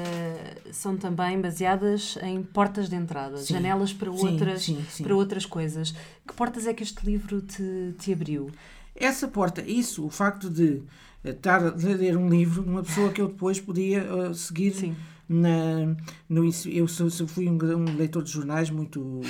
são 0.72 0.96
também 0.96 1.40
baseadas 1.40 2.16
em 2.22 2.42
portas 2.42 2.88
de 2.88 2.96
entrada, 2.96 3.38
sim. 3.38 3.54
janelas 3.54 3.92
para 3.92 4.10
outras, 4.10 4.62
sim, 4.62 4.84
sim, 4.88 5.02
para 5.02 5.14
outras 5.14 5.44
coisas. 5.44 5.92
Que 6.26 6.34
portas 6.34 6.66
é 6.66 6.75
que 6.75 6.82
este 6.82 7.04
livro 7.04 7.40
te, 7.40 7.94
te 7.98 8.12
abriu? 8.12 8.50
Essa 8.94 9.26
porta, 9.26 9.62
isso, 9.62 10.04
o 10.04 10.10
facto 10.10 10.50
de 10.50 10.82
estar 11.25 11.64
a 11.64 11.70
ler 11.70 12.17
um 12.17 12.28
livro 12.28 12.62
de 12.62 12.69
uma 12.69 12.82
pessoa 12.82 13.11
que 13.11 13.20
eu 13.20 13.28
depois 13.28 13.61
podia 13.61 14.02
uh, 14.12 14.34
seguir 14.34 14.72
Sim. 14.72 14.96
na 15.28 15.94
no 16.28 16.44
eu 16.67 16.88
sou, 16.88 17.11
fui 17.28 17.49
um, 17.49 17.56
um, 17.56 17.96
leitor 17.96 18.22
de 18.22 18.31
jornais 18.31 18.70
muito 18.70 19.00
uh, 19.00 19.20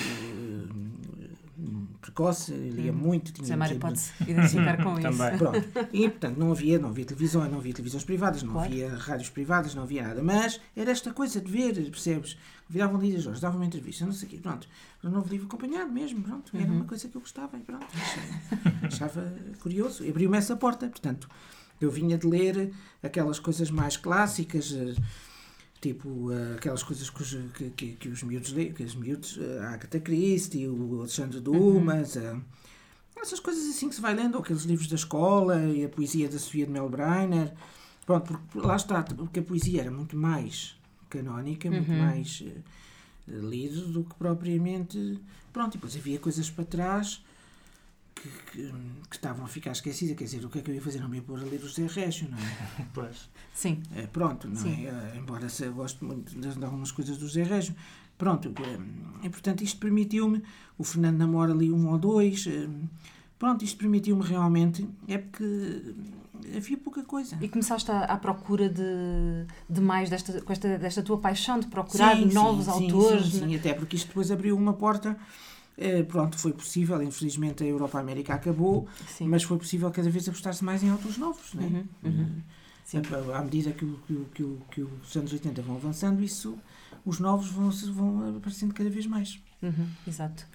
precoce 2.01 2.53
lia 2.53 2.93
hum. 2.93 2.97
muito 2.97 3.33
tinha 3.33 3.47
Zé 3.47 3.75
pode 3.75 3.99
se 3.99 4.13
identificar 4.23 4.77
com 4.83 4.99
isso 4.99 5.19
Também. 5.19 5.39
Pronto. 5.39 5.59
e 5.93 6.09
portanto 6.09 6.39
não 6.39 6.53
havia 6.53 6.79
não 6.79 6.89
havia 6.91 7.05
televisão 7.05 7.49
não 7.49 7.59
havia 7.59 7.75
televisões 7.75 8.05
privadas 8.05 8.43
não 8.43 8.53
claro. 8.53 8.69
havia 8.69 8.95
rádios 8.95 9.31
privadas 9.31 9.75
não 9.75 9.83
havia 9.83 10.03
nada 10.03 10.23
mas 10.23 10.61
era 10.77 10.91
esta 10.91 11.13
coisa 11.13 11.41
de 11.41 11.51
ver 11.51 11.75
percebes 11.91 12.39
viravam 12.69 13.01
um 13.01 13.19
Jorge 13.19 13.41
dava 13.41 13.57
uma 13.57 13.67
entrevista 13.67 14.07
não 14.07 14.13
sei 14.13 14.29
o 14.29 14.31
quê 14.31 14.39
pronto 14.39 14.69
um 15.03 15.11
novo 15.11 15.29
livro 15.29 15.47
acompanhado 15.47 15.91
mesmo 15.91 16.23
pronto 16.23 16.57
era 16.57 16.67
uhum. 16.67 16.77
uma 16.77 16.85
coisa 16.85 17.09
que 17.09 17.17
eu 17.17 17.21
gostava 17.21 17.57
e 17.57 17.61
pronto 17.61 17.87
achava, 17.93 18.81
achava 18.87 19.35
curioso 19.61 20.09
abriu-me 20.09 20.39
essa 20.39 20.57
porta 20.57 20.87
portanto 20.89 21.29
eu 21.81 21.91
vinha 21.91 22.19
de 22.19 22.27
ler 22.27 22.73
aquelas 23.03 23.39
coisas 23.39 23.71
mais 23.71 23.97
clássicas, 23.97 24.73
eh, 24.73 24.95
tipo 25.81 26.31
eh, 26.31 26.55
aquelas 26.57 26.83
coisas 26.83 27.09
que 27.09 27.23
os, 27.23 27.39
que, 27.75 27.93
que, 27.93 28.09
os 28.09 28.23
miúdos 28.23 28.53
leem, 28.53 28.73
que 28.73 28.83
os 28.83 28.95
miúdos, 28.95 29.39
eh, 29.41 29.61
a 29.61 29.71
Agatha 29.71 29.99
Christie, 29.99 30.69
o 30.69 31.01
Alexandre 31.01 31.41
Dumas, 31.41 32.17
uhum. 32.17 32.43
essas 33.17 33.41
coisas 33.41 33.65
assim 33.69 33.89
que 33.89 33.95
se 33.95 34.01
vai 34.01 34.15
lendo, 34.15 34.37
aqueles 34.37 34.65
livros 34.65 34.89
da 34.89 34.97
escola 34.97 35.63
e 35.65 35.85
a 35.85 35.89
poesia 35.89 36.29
da 36.29 36.39
Sofia 36.39 36.67
de 36.67 36.73
Melbreiner. 36.73 37.53
Pronto, 38.05 38.41
porque 38.53 38.67
lá 38.67 38.77
está, 38.77 39.03
porque 39.03 39.41
a 39.41 39.43
poesia 39.43 39.83
era 39.83 39.91
muito 39.91 40.17
mais 40.17 40.77
canónica, 41.09 41.69
uhum. 41.69 41.77
muito 41.77 41.93
mais 41.93 42.45
lido 43.27 43.87
do 43.93 44.05
que 44.05 44.15
propriamente. 44.17 45.19
Pronto, 45.53 45.75
e 45.75 45.79
depois 45.79 45.97
havia 45.97 46.19
coisas 46.19 46.51
para 46.51 46.65
trás 46.65 47.23
que, 48.23 48.29
que, 48.53 48.73
que, 49.09 49.17
estavam 49.17 49.45
a 49.45 49.49
ficar 49.49 49.73
esquecidas. 49.73 50.17
Quer 50.17 50.25
dizer, 50.25 50.45
o 50.45 50.49
que 50.49 50.59
é 50.59 50.63
que 50.63 50.71
eu 50.71 50.75
ia 50.75 50.83
fazer? 50.83 51.01
Não 51.01 51.09
me 51.09 51.17
ia 51.17 51.23
pôr 51.23 51.39
a 51.39 51.45
ler 51.45 51.61
o 51.63 51.69
José 51.69 51.87
Régio, 51.87 52.29
não 52.31 52.39
é? 52.39 52.87
Pois. 52.93 53.31
Sim. 53.55 53.83
É, 53.95 54.07
pronto, 54.07 54.49
não 54.49 54.57
Sim. 54.57 54.87
é? 54.87 55.17
Embora 55.17 55.47
eu 55.61 55.73
goste 55.73 56.05
muito 56.05 56.39
de 56.39 56.65
algumas 56.65 56.93
coisas 56.93 57.17
do 57.17 57.27
José 57.27 57.43
Régio. 57.43 57.75
Pronto, 58.19 58.53
e 59.23 59.31
portanto 59.31 59.65
isto 59.65 59.81
permitiu-me, 59.81 60.43
o 60.77 60.85
Fernando 60.85 61.17
namora 61.17 61.55
ali 61.55 61.73
um 61.73 61.89
ou 61.89 61.97
dois, 61.97 62.47
pronto, 63.39 63.65
isto 63.65 63.79
permitiu-me 63.79 64.23
realmente, 64.23 64.87
é 65.09 65.17
porque 65.17 65.95
havia 66.55 66.77
pouca 66.77 67.03
coisa. 67.03 67.39
E 67.41 67.49
começaste 67.49 67.91
à, 67.91 68.01
à 68.01 68.19
procura 68.19 68.69
de, 68.69 69.47
de 69.69 69.81
mais 69.81 70.11
desta, 70.11 70.43
esta, 70.47 70.79
desta 70.79 71.03
tua 71.03 71.17
paixão 71.19 71.59
de 71.59 71.67
procurar 71.69 72.15
sim, 72.15 72.27
novos 72.27 72.67
sim, 72.67 72.71
autores. 72.71 73.27
Sim, 73.27 73.49
sim, 73.49 73.57
até 73.57 73.73
porque 73.73 73.97
isto 73.97 74.09
depois 74.09 74.31
abriu 74.31 74.55
uma 74.55 74.75
porta 74.75 75.17
eh, 75.81 76.03
pronto, 76.03 76.39
foi 76.39 76.53
possível, 76.53 77.03
infelizmente 77.03 77.65
a 77.65 77.67
Europa-América 77.67 78.35
acabou, 78.35 78.87
Sim. 79.09 79.27
mas 79.29 79.43
foi 79.43 79.57
possível 79.57 79.91
cada 79.91 80.11
vez 80.11 80.29
apostar-se 80.29 80.63
mais 80.63 80.83
em 80.83 80.91
autores 80.91 81.17
novos, 81.17 81.55
não 81.55 81.63
é? 81.63 81.67
Uhum, 81.67 81.87
uhum. 82.05 82.43
Eh, 82.93 83.35
à 83.35 83.43
medida 83.43 83.71
que, 83.73 83.85
o, 83.87 83.99
que, 84.07 84.15
que, 84.35 84.59
que 84.73 84.81
os 84.83 85.17
anos 85.17 85.33
80 85.33 85.63
vão 85.63 85.77
avançando, 85.77 86.23
isso, 86.23 86.59
os 87.07 87.19
novos 87.19 87.49
vão, 87.49 87.71
vão 87.71 88.37
aparecendo 88.37 88.75
cada 88.75 88.91
vez 88.91 89.07
mais. 89.07 89.41
Uhum, 89.63 89.89
exato. 90.07 90.47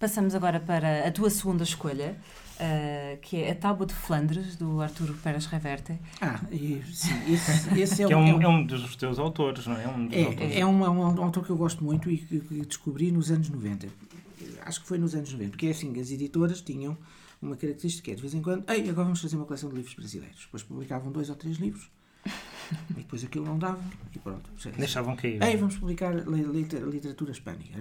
Passamos 0.00 0.34
agora 0.34 0.58
para 0.58 1.06
a 1.06 1.12
tua 1.12 1.30
segunda 1.30 1.62
escolha, 1.62 2.16
uh, 2.56 3.18
que 3.22 3.36
é 3.36 3.52
A 3.52 3.54
Tábua 3.54 3.86
de 3.86 3.94
Flandres, 3.94 4.56
do 4.56 4.80
Arturo 4.82 5.14
Pérez 5.14 5.46
Reverte. 5.46 5.98
Ah, 6.20 6.40
e, 6.50 6.82
sim, 6.92 7.32
esse, 7.32 7.80
esse 7.80 8.02
é, 8.04 8.06
que 8.06 8.14
um, 8.14 8.26
é, 8.26 8.34
um, 8.34 8.42
é 8.42 8.48
um 8.48 8.66
dos 8.66 8.96
teus 8.96 9.18
autores, 9.18 9.66
não 9.66 9.76
é? 9.76 9.86
Um 9.86 10.08
é, 10.12 10.24
autores. 10.24 10.56
é 10.56 10.66
um, 10.66 10.82
um, 10.82 11.22
autor 11.22 11.44
que 11.44 11.50
eu 11.50 11.56
gosto 11.56 11.82
muito 11.82 12.10
e 12.10 12.18
que, 12.18 12.40
que 12.40 12.60
descobri 12.66 13.10
nos 13.10 13.30
anos 13.30 13.48
90. 13.48 13.88
Acho 14.66 14.80
que 14.80 14.86
foi 14.86 14.98
nos 14.98 15.14
anos 15.14 15.32
90, 15.32 15.50
porque 15.50 15.66
é 15.66 15.70
assim, 15.70 15.98
as 16.00 16.10
editoras 16.10 16.60
tinham 16.60 16.98
uma 17.40 17.56
característica 17.56 18.04
que 18.04 18.10
é, 18.10 18.14
de 18.14 18.20
vez 18.20 18.34
em 18.34 18.42
quando, 18.42 18.68
ei, 18.70 18.80
agora 18.88 19.04
vamos 19.04 19.20
fazer 19.20 19.36
uma 19.36 19.44
coleção 19.44 19.68
de 19.68 19.76
livros 19.76 19.94
brasileiros. 19.94 20.40
Depois 20.40 20.62
publicavam 20.62 21.12
dois 21.12 21.30
ou 21.30 21.36
três 21.36 21.58
livros 21.58 21.90
e 22.90 22.94
depois 22.94 23.22
aquilo 23.24 23.44
não 23.44 23.58
dava 23.58 23.82
e 24.14 24.18
pronto. 24.18 24.50
Deixavam 24.76 25.14
cair. 25.16 25.42
Ei, 25.42 25.56
vamos 25.56 25.76
publicar 25.76 26.12
literatura 26.14 27.30
hispânica. 27.30 27.78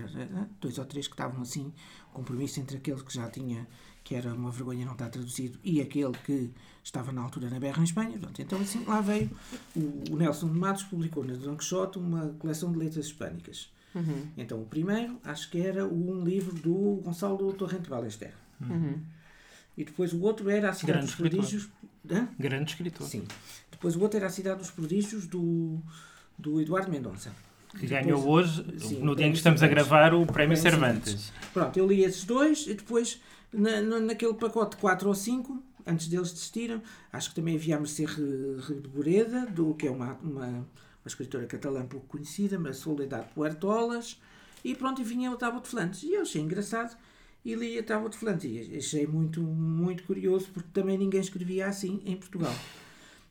Dois 0.62 0.78
ou 0.78 0.86
três 0.86 1.08
que 1.08 1.14
estavam 1.14 1.42
assim, 1.42 1.74
compromisso 2.14 2.60
entre 2.60 2.78
aquele 2.78 3.02
que 3.04 3.14
já 3.14 3.30
tinha, 3.30 3.68
que 4.04 4.16
era 4.16 4.34
uma 4.34 4.52
vergonha 4.52 4.86
não 4.86 4.94
estar 4.94 5.10
traduzido, 5.10 5.60
e 5.64 5.82
aquele 5.82 6.14
que 6.24 6.52
estava 6.84 7.12
na 7.12 7.22
altura 7.22 7.50
na 7.50 7.60
berra 7.60 7.82
em 7.82 7.86
Espanha. 7.86 8.18
Pronto, 8.20 8.40
então 8.42 8.60
assim 8.60 8.84
lá 8.86 9.02
veio 9.02 9.32
o, 9.76 10.04
o 10.12 10.18
Nelson 10.18 10.52
de 10.52 10.60
Matos 10.60 10.84
publicou 10.84 11.24
na 11.24 11.34
Don 11.34 11.58
Quixote 11.58 11.98
uma 11.98 12.30
coleção 12.40 12.72
de 12.72 12.78
letras 12.78 13.08
hispânicas. 13.08 13.74
Uhum. 13.96 14.28
Então 14.38 14.62
o 14.62 14.66
primeiro, 14.66 15.18
acho 15.24 15.50
que 15.50 15.60
era 15.60 15.86
um 15.88 16.24
livro 16.24 16.54
do 16.54 17.02
Gonçalo 17.02 17.54
Torrente 17.54 17.90
Balester. 17.90 18.34
Uhum. 18.62 19.00
E 19.78 19.84
depois 19.84 20.14
o 20.14 20.22
outro 20.22 20.50
era 20.50 20.70
A 20.70 20.74
Cidade 20.74 21.00
Grande 21.00 21.06
dos 21.08 21.16
Prodígios. 21.16 21.70
Hã? 22.10 22.28
Grande 22.38 22.72
escritor. 22.72 23.08
Sim. 23.08 23.24
Depois 23.72 23.96
o 23.96 24.02
outro 24.02 24.18
era 24.18 24.28
A 24.28 24.30
Cidade 24.30 24.60
dos 24.60 24.72
Prodígios, 24.72 25.26
do, 25.26 25.80
do 26.38 26.62
Eduardo 26.62 26.92
Mendonça. 26.92 27.32
Que 27.78 27.88
ganhou 27.88 28.26
hoje, 28.26 28.66
sim, 28.80 29.00
no 29.00 29.16
dia 29.16 29.26
em 29.26 29.32
que 29.32 29.38
estamos 29.38 29.62
a 29.62 29.68
gravar, 29.68 30.14
o 30.14 30.26
Prémio 30.26 30.56
Cervantes. 30.56 31.12
Cervantes. 31.12 31.34
Pronto, 31.54 31.78
eu 31.78 31.88
li 31.88 32.04
esses 32.04 32.24
dois 32.24 32.68
e 32.68 32.74
depois, 32.74 33.22
na, 33.52 33.82
na, 33.82 34.00
naquele 34.00 34.34
pacote 34.34 34.78
4 34.78 35.10
ou 35.10 35.14
5, 35.14 35.62
antes 35.86 36.08
deles 36.08 36.32
desistirem, 36.32 36.82
acho 37.12 37.30
que 37.30 37.36
também 37.36 37.56
havia 37.56 37.76
a 37.76 37.80
Mercê 37.80 38.06
de 38.06 38.88
Boreda, 38.88 39.46
do, 39.48 39.74
que 39.74 39.88
é 39.88 39.92
uma, 39.92 40.14
uma, 40.24 40.66
uma 41.06 41.10
escritora 41.10 41.46
catalã 41.46 41.86
pouco 41.86 42.08
conhecida, 42.08 42.58
mas 42.58 42.78
Soledade 42.78 43.30
Puertolas, 43.36 44.20
e 44.64 44.74
pronto, 44.74 45.00
e 45.00 45.04
vinha 45.04 45.32
o 45.32 45.38
Tábua 45.38 45.62
de 45.62 45.68
Flandes. 45.68 46.02
E 46.02 46.14
eu 46.14 46.24
achei 46.24 46.42
engraçado 46.42 46.98
e 47.46 47.54
li 47.54 47.78
a 47.78 47.84
Tábua 47.84 48.10
de 48.10 48.18
Flandes. 48.18 48.68
E 48.68 48.78
achei 48.78 49.06
muito, 49.06 49.40
muito 49.42 50.04
curioso, 50.04 50.50
porque 50.52 50.70
também 50.74 50.98
ninguém 50.98 51.22
escrevia 51.22 51.68
assim 51.68 52.02
em 52.04 52.18
Portugal. 52.18 52.56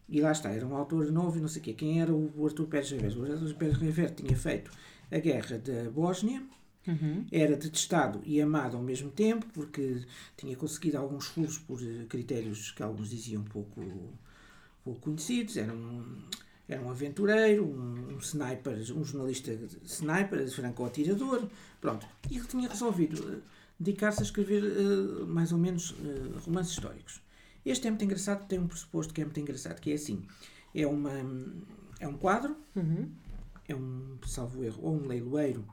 E 0.09 0.21
lá 0.21 0.31
está, 0.31 0.51
era 0.51 0.65
um 0.65 0.77
autor 0.77 1.11
novo 1.11 1.39
e 1.39 1.41
não 1.41 1.49
sei 1.49 1.61
o 1.61 1.65
quê. 1.65 1.73
Quem 1.73 2.01
era 2.01 2.15
o 2.15 2.47
Artur 2.47 2.69
Pérez 2.69 2.91
Reverte? 2.93 3.19
O 3.19 3.25
Artur 3.25 3.55
Pérez 3.55 3.77
Reverte 3.77 4.23
tinha 4.23 4.39
feito 4.39 4.71
a 5.11 5.19
Guerra 5.19 5.59
da 5.59 5.91
Bósnia, 5.91 6.43
uhum. 6.87 7.27
era 7.33 7.57
detestado 7.57 8.23
e 8.25 8.41
amado 8.41 8.77
ao 8.77 8.83
mesmo 8.83 9.11
tempo, 9.11 9.47
porque 9.53 10.03
tinha 10.37 10.55
conseguido 10.57 10.99
alguns 10.99 11.27
furos 11.27 11.59
por 11.59 11.81
critérios 12.09 12.71
que 12.71 12.83
alguns 12.83 13.11
diziam 13.11 13.43
pouco, 13.43 13.83
pouco 14.85 15.01
conhecidos. 15.01 15.57
Era 15.57 15.73
um, 15.73 16.05
era 16.69 16.81
um 16.81 16.91
aventureiro, 16.91 17.65
um, 17.65 18.15
um 18.15 18.19
sniper, 18.19 18.79
um 18.97 19.05
jornalista 19.05 19.53
sniper, 19.85 20.51
franco-atirador, 20.51 21.47
pronto. 21.81 22.07
E 22.31 22.39
ele 22.39 22.47
tinha 22.47 22.69
resolvido 22.69 23.35
eh, 23.35 23.39
dedicar-se 23.79 24.21
a 24.21 24.23
escrever 24.23 24.65
uh, 24.65 25.27
mais 25.27 25.53
ou 25.53 25.59
menos 25.59 25.91
uh, 25.91 26.39
romances 26.45 26.73
históricos. 26.73 27.21
Este 27.65 27.87
é 27.87 27.91
muito 27.91 28.05
engraçado, 28.05 28.47
tem 28.47 28.59
um 28.59 28.67
pressuposto 28.67 29.13
que 29.13 29.21
é 29.21 29.25
muito 29.25 29.41
engraçado, 29.41 29.79
que 29.81 29.91
é 29.91 29.95
assim, 29.95 30.27
é, 30.75 30.87
uma, 30.87 31.13
é 32.01 32.09
um 32.09 32.17
quadro, 32.17 32.57
uhum. 32.75 33.11
é 33.69 33.75
um, 33.75 34.19
salvo 34.27 34.65
erro, 34.65 34.81
ou 34.83 34.95
um 34.95 35.07
leiloeiro, 35.07 35.67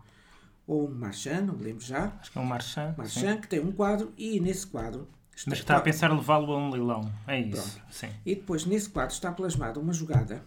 ou 0.68 0.90
um 0.90 0.94
marchand, 0.94 1.42
não 1.44 1.56
me 1.56 1.64
lembro 1.64 1.84
já. 1.84 2.18
Acho 2.20 2.32
que 2.32 2.38
é 2.38 2.42
um 2.42 2.46
marchand. 2.46 2.96
Marchand, 2.98 3.36
sim. 3.36 3.42
que 3.42 3.48
tem 3.48 3.60
um 3.62 3.72
quadro, 3.72 4.12
e 4.18 4.40
nesse 4.40 4.68
quadro... 4.68 5.08
Está 5.34 5.50
Mas 5.50 5.60
está 5.60 5.78
a 5.78 5.82
pensar 5.82 6.14
levá-lo 6.14 6.52
a 6.52 6.58
um 6.58 6.70
leilão, 6.70 7.12
é 7.26 7.40
isso. 7.40 7.80
Pronto. 7.80 7.94
Sim. 7.94 8.10
E 8.26 8.36
depois, 8.36 8.66
nesse 8.66 8.90
quadro, 8.90 9.14
está 9.14 9.32
plasmada 9.32 9.80
uma 9.80 9.94
jogada 9.94 10.44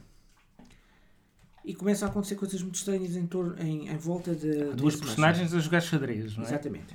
e 1.64 1.74
começam 1.74 2.06
a 2.06 2.10
acontecer 2.10 2.34
coisas 2.34 2.60
muito 2.62 2.76
estranhas 2.76 3.16
em, 3.16 3.26
torno, 3.26 3.56
em, 3.58 3.88
em 3.88 3.96
volta 3.96 4.34
de. 4.34 4.72
Duas 4.74 4.96
personagens 4.96 5.54
a 5.54 5.58
jogar 5.58 5.80
xadrez, 5.80 6.36
não 6.36 6.44
é? 6.44 6.48
Exatamente. 6.48 6.94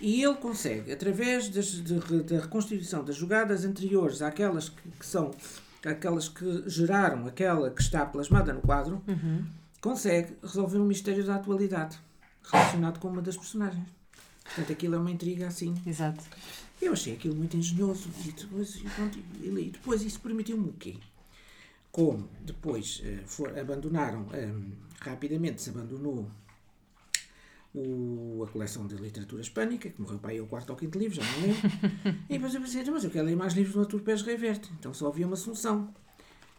E 0.00 0.22
ele 0.22 0.34
consegue, 0.34 0.92
através 0.92 1.48
das, 1.48 1.66
de, 1.66 1.98
da 2.24 2.40
reconstituição 2.40 3.04
das 3.04 3.16
jogadas 3.16 3.64
anteriores 3.64 4.20
àquelas 4.22 4.68
que, 4.68 4.90
que, 4.98 5.06
são 5.06 5.30
aquelas 5.84 6.28
que 6.28 6.64
geraram 6.66 7.26
aquela 7.26 7.70
que 7.70 7.80
está 7.80 8.04
plasmada 8.04 8.52
no 8.52 8.60
quadro, 8.60 9.00
uhum. 9.06 9.44
consegue 9.80 10.34
resolver 10.42 10.78
um 10.78 10.84
mistério 10.84 11.24
da 11.24 11.36
atualidade 11.36 11.98
relacionado 12.42 12.98
com 12.98 13.08
uma 13.08 13.22
das 13.22 13.36
personagens. 13.36 13.86
Portanto, 14.44 14.72
aquilo 14.72 14.96
é 14.96 14.98
uma 14.98 15.10
intriga 15.10 15.46
assim. 15.46 15.74
Exato. 15.86 16.22
Eu 16.82 16.92
achei 16.92 17.14
aquilo 17.14 17.34
muito 17.36 17.56
engenhoso 17.56 18.10
e 18.26 18.32
depois, 18.32 18.76
pronto, 18.96 19.18
e 19.40 19.70
depois 19.70 20.02
isso 20.02 20.20
permitiu-me 20.20 20.68
o 20.68 20.72
quê? 20.72 20.96
Como 21.94 22.28
depois 22.40 23.00
uh, 23.04 23.24
for, 23.24 23.56
abandonaram, 23.56 24.26
um, 24.26 24.34
ehm, 24.34 24.72
rapidamente 24.98 25.62
se 25.62 25.70
abandonou 25.70 26.28
o, 27.72 28.42
a 28.42 28.50
coleção 28.50 28.84
de 28.84 28.96
literatura 28.96 29.40
hispânica, 29.40 29.88
que 29.88 30.02
morreu 30.02 30.18
para 30.18 30.32
aí 30.32 30.40
o 30.40 30.46
quarto 30.48 30.70
ou 30.70 30.76
quinto 30.76 30.98
livro, 30.98 31.14
já 31.14 31.22
não 31.22 31.42
lembro. 31.42 31.70
e 32.28 32.32
depois 32.32 32.52
eu 32.52 32.60
pensei, 32.60 32.80
então, 32.80 32.94
mas 32.94 33.04
eu 33.04 33.10
quero 33.10 33.24
ler 33.24 33.36
mais 33.36 33.52
livros 33.52 33.74
do 33.76 33.80
Artur 33.82 34.00
Pérez 34.00 34.22
Reverte. 34.22 34.72
Então 34.76 34.92
só 34.92 35.06
havia 35.06 35.24
uma 35.24 35.36
solução. 35.36 35.94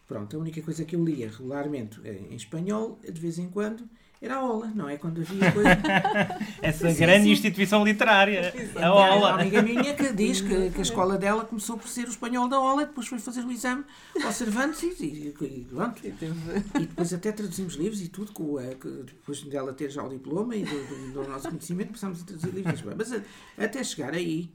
Pronto, 0.08 0.34
a 0.34 0.40
única 0.40 0.62
coisa 0.62 0.86
que 0.86 0.96
eu 0.96 1.04
lia 1.04 1.28
regularmente 1.28 2.00
eh, 2.02 2.28
em 2.30 2.34
espanhol, 2.34 2.98
de 3.04 3.20
vez 3.20 3.38
em 3.38 3.50
quando, 3.50 3.86
era 4.20 4.36
a 4.36 4.44
Ola, 4.44 4.72
não 4.74 4.88
é? 4.88 4.96
Quando 4.96 5.20
havia 5.20 5.52
coisa. 5.52 5.68
Essa 6.62 6.90
sim, 6.90 6.98
grande 6.98 7.24
sim. 7.24 7.32
instituição 7.32 7.84
literária, 7.84 8.52
a 8.80 8.92
Ola. 8.92 9.16
Uma 9.16 9.40
amiga 9.40 9.62
minha 9.62 9.94
que 9.94 10.12
diz 10.12 10.40
que, 10.40 10.70
que, 10.70 10.78
a 10.78 10.82
escola 10.82 11.18
dela 11.18 11.44
começou 11.44 11.76
por 11.76 11.88
ser 11.88 12.06
o 12.06 12.10
espanhol 12.10 12.48
da 12.48 12.58
Ola, 12.58 12.86
depois 12.86 13.06
foi 13.06 13.18
fazer 13.18 13.44
o 13.44 13.52
exame 13.52 13.84
ao 14.24 14.32
Cervantes 14.32 14.82
e, 14.82 15.04
e, 15.04 15.34
e 15.40 15.66
pronto. 15.68 16.00
E 16.06 16.80
depois 16.80 17.12
até 17.12 17.30
traduzimos 17.30 17.74
livros 17.74 18.00
e 18.00 18.08
tudo, 18.08 18.32
com 18.32 18.58
a, 18.58 18.62
depois 18.62 19.42
dela 19.42 19.72
ter 19.74 19.90
já 19.90 20.02
o 20.02 20.08
diploma 20.08 20.56
e 20.56 20.64
do, 20.64 20.86
do, 20.86 21.12
do 21.12 21.28
nosso 21.28 21.48
conhecimento, 21.48 21.88
começámos 21.88 22.22
a 22.22 22.24
traduzir 22.24 22.50
livros. 22.54 22.82
Mas 22.96 23.22
até 23.58 23.84
chegar 23.84 24.14
aí, 24.14 24.50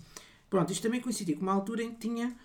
pronto, 0.50 0.72
isto 0.72 0.82
também 0.82 1.00
coincidiu 1.00 1.38
com 1.38 1.44
uma 1.44 1.53
altura 1.53 1.84
em 1.84 1.91
que 1.91 2.00
tinha 2.00 2.36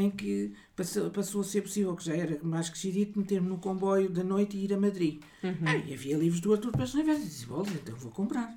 em 0.00 0.10
que 0.10 0.52
passou, 0.76 1.10
passou 1.10 1.40
a 1.40 1.44
ser 1.44 1.62
possível, 1.62 1.94
que 1.94 2.04
já 2.04 2.14
era 2.14 2.38
mais 2.42 2.68
que 2.68 2.78
xidito, 2.78 3.18
meter-me 3.18 3.48
no 3.48 3.58
comboio 3.58 4.08
da 4.10 4.24
noite 4.24 4.56
e 4.56 4.64
ir 4.64 4.72
a 4.72 4.78
Madrid. 4.78 5.20
Uhum. 5.42 5.54
Ah, 5.64 5.76
e 5.76 5.94
havia 5.94 6.16
livros 6.16 6.40
do 6.40 6.52
Artur 6.52 6.72
Pérez 6.72 6.94
Neves. 6.94 7.18
E 7.18 7.24
disse, 7.24 7.46
olha, 7.50 7.70
então 7.70 7.94
vou 7.96 8.10
comprar. 8.10 8.54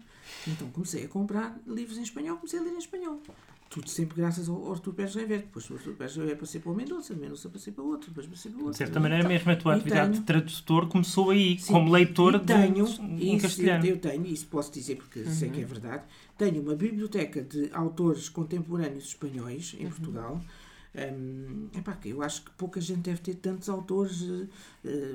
Então 0.47 0.69
comecei 0.71 1.05
a 1.05 1.07
comprar 1.07 1.59
livros 1.67 1.97
em 1.97 2.03
espanhol, 2.03 2.37
comecei 2.37 2.59
a 2.59 2.63
ler 2.63 2.73
em 2.73 2.77
espanhol. 2.77 3.21
Tudo 3.69 3.89
sempre 3.89 4.15
graças 4.15 4.47
ao 4.47 4.71
Artur 4.71 4.93
Pérez 4.93 5.13
Reverte. 5.15 5.45
Depois 5.47 5.69
o 5.69 5.73
Artur 5.73 5.93
Pérez 5.93 6.15
Reverte 6.15 6.39
passei 6.39 6.61
para 6.61 6.71
o 6.71 6.75
Mendonça, 6.75 7.13
o 7.13 7.17
Mendonça 7.17 7.49
passei 7.49 7.73
para 7.73 7.83
outro, 7.83 8.09
depois 8.09 8.25
passei 8.25 8.49
para 8.49 8.59
outro. 8.59 8.71
De 8.71 8.77
certa 8.77 8.99
maneira, 8.99 9.27
mesmo 9.27 9.51
a 9.51 9.55
tua 9.55 9.75
atividade 9.75 10.11
tenho, 10.11 10.21
de 10.21 10.25
tradutor 10.25 10.87
começou 10.87 11.31
aí, 11.31 11.59
sim, 11.59 11.73
como 11.73 11.91
leitor 11.91 12.39
tenho, 12.39 12.85
de, 12.85 13.01
em 13.01 13.35
isso, 13.35 13.41
castelhano. 13.41 13.85
Eu 13.85 13.97
tenho, 13.97 14.25
isso 14.25 14.47
posso 14.47 14.71
dizer 14.71 14.95
porque 14.95 15.19
uhum. 15.19 15.33
sei 15.33 15.49
que 15.49 15.61
é 15.61 15.65
verdade, 15.65 16.03
tenho 16.37 16.61
uma 16.61 16.75
biblioteca 16.75 17.41
de 17.41 17.69
autores 17.73 18.29
contemporâneos 18.29 19.05
espanhóis 19.05 19.75
em 19.77 19.83
uhum. 19.83 19.89
Portugal 19.89 20.41
um, 20.95 21.67
epá, 21.77 21.97
eu 22.05 22.21
acho 22.21 22.43
que 22.43 22.51
pouca 22.51 22.81
gente 22.81 23.01
deve 23.01 23.21
ter 23.21 23.35
tantos 23.35 23.69
autores, 23.69 24.21
uh, 24.21 24.47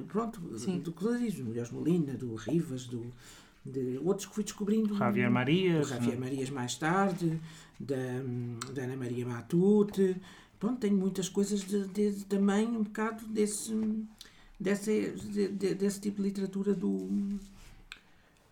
pronto, 0.08 0.40
Sim. 0.58 0.78
do 0.78 0.92
Clarismo, 0.92 1.46
Mulheres 1.46 1.70
Molina, 1.70 2.14
do 2.14 2.34
Rivas, 2.34 2.86
do, 2.86 3.12
de 3.64 3.98
outros 3.98 4.26
que 4.26 4.34
fui 4.34 4.44
descobrindo. 4.44 4.96
Javier 4.96 5.30
Marias. 5.30 5.88
Javier 5.88 6.18
Marias 6.18 6.50
mais 6.50 6.76
tarde, 6.76 7.40
da, 7.78 7.96
da 8.72 8.82
Ana 8.82 8.96
Maria 8.96 9.26
Matute. 9.26 10.16
Pronto, 10.58 10.78
tenho 10.78 10.96
muitas 10.96 11.28
coisas 11.28 11.62
de, 11.62 11.88
de, 11.88 12.24
também 12.26 12.66
um 12.66 12.84
bocado 12.84 13.26
desse, 13.26 13.74
desse, 14.60 15.10
de, 15.10 15.74
desse 15.74 16.00
tipo 16.00 16.18
de 16.18 16.28
literatura 16.28 16.74
do 16.74 17.38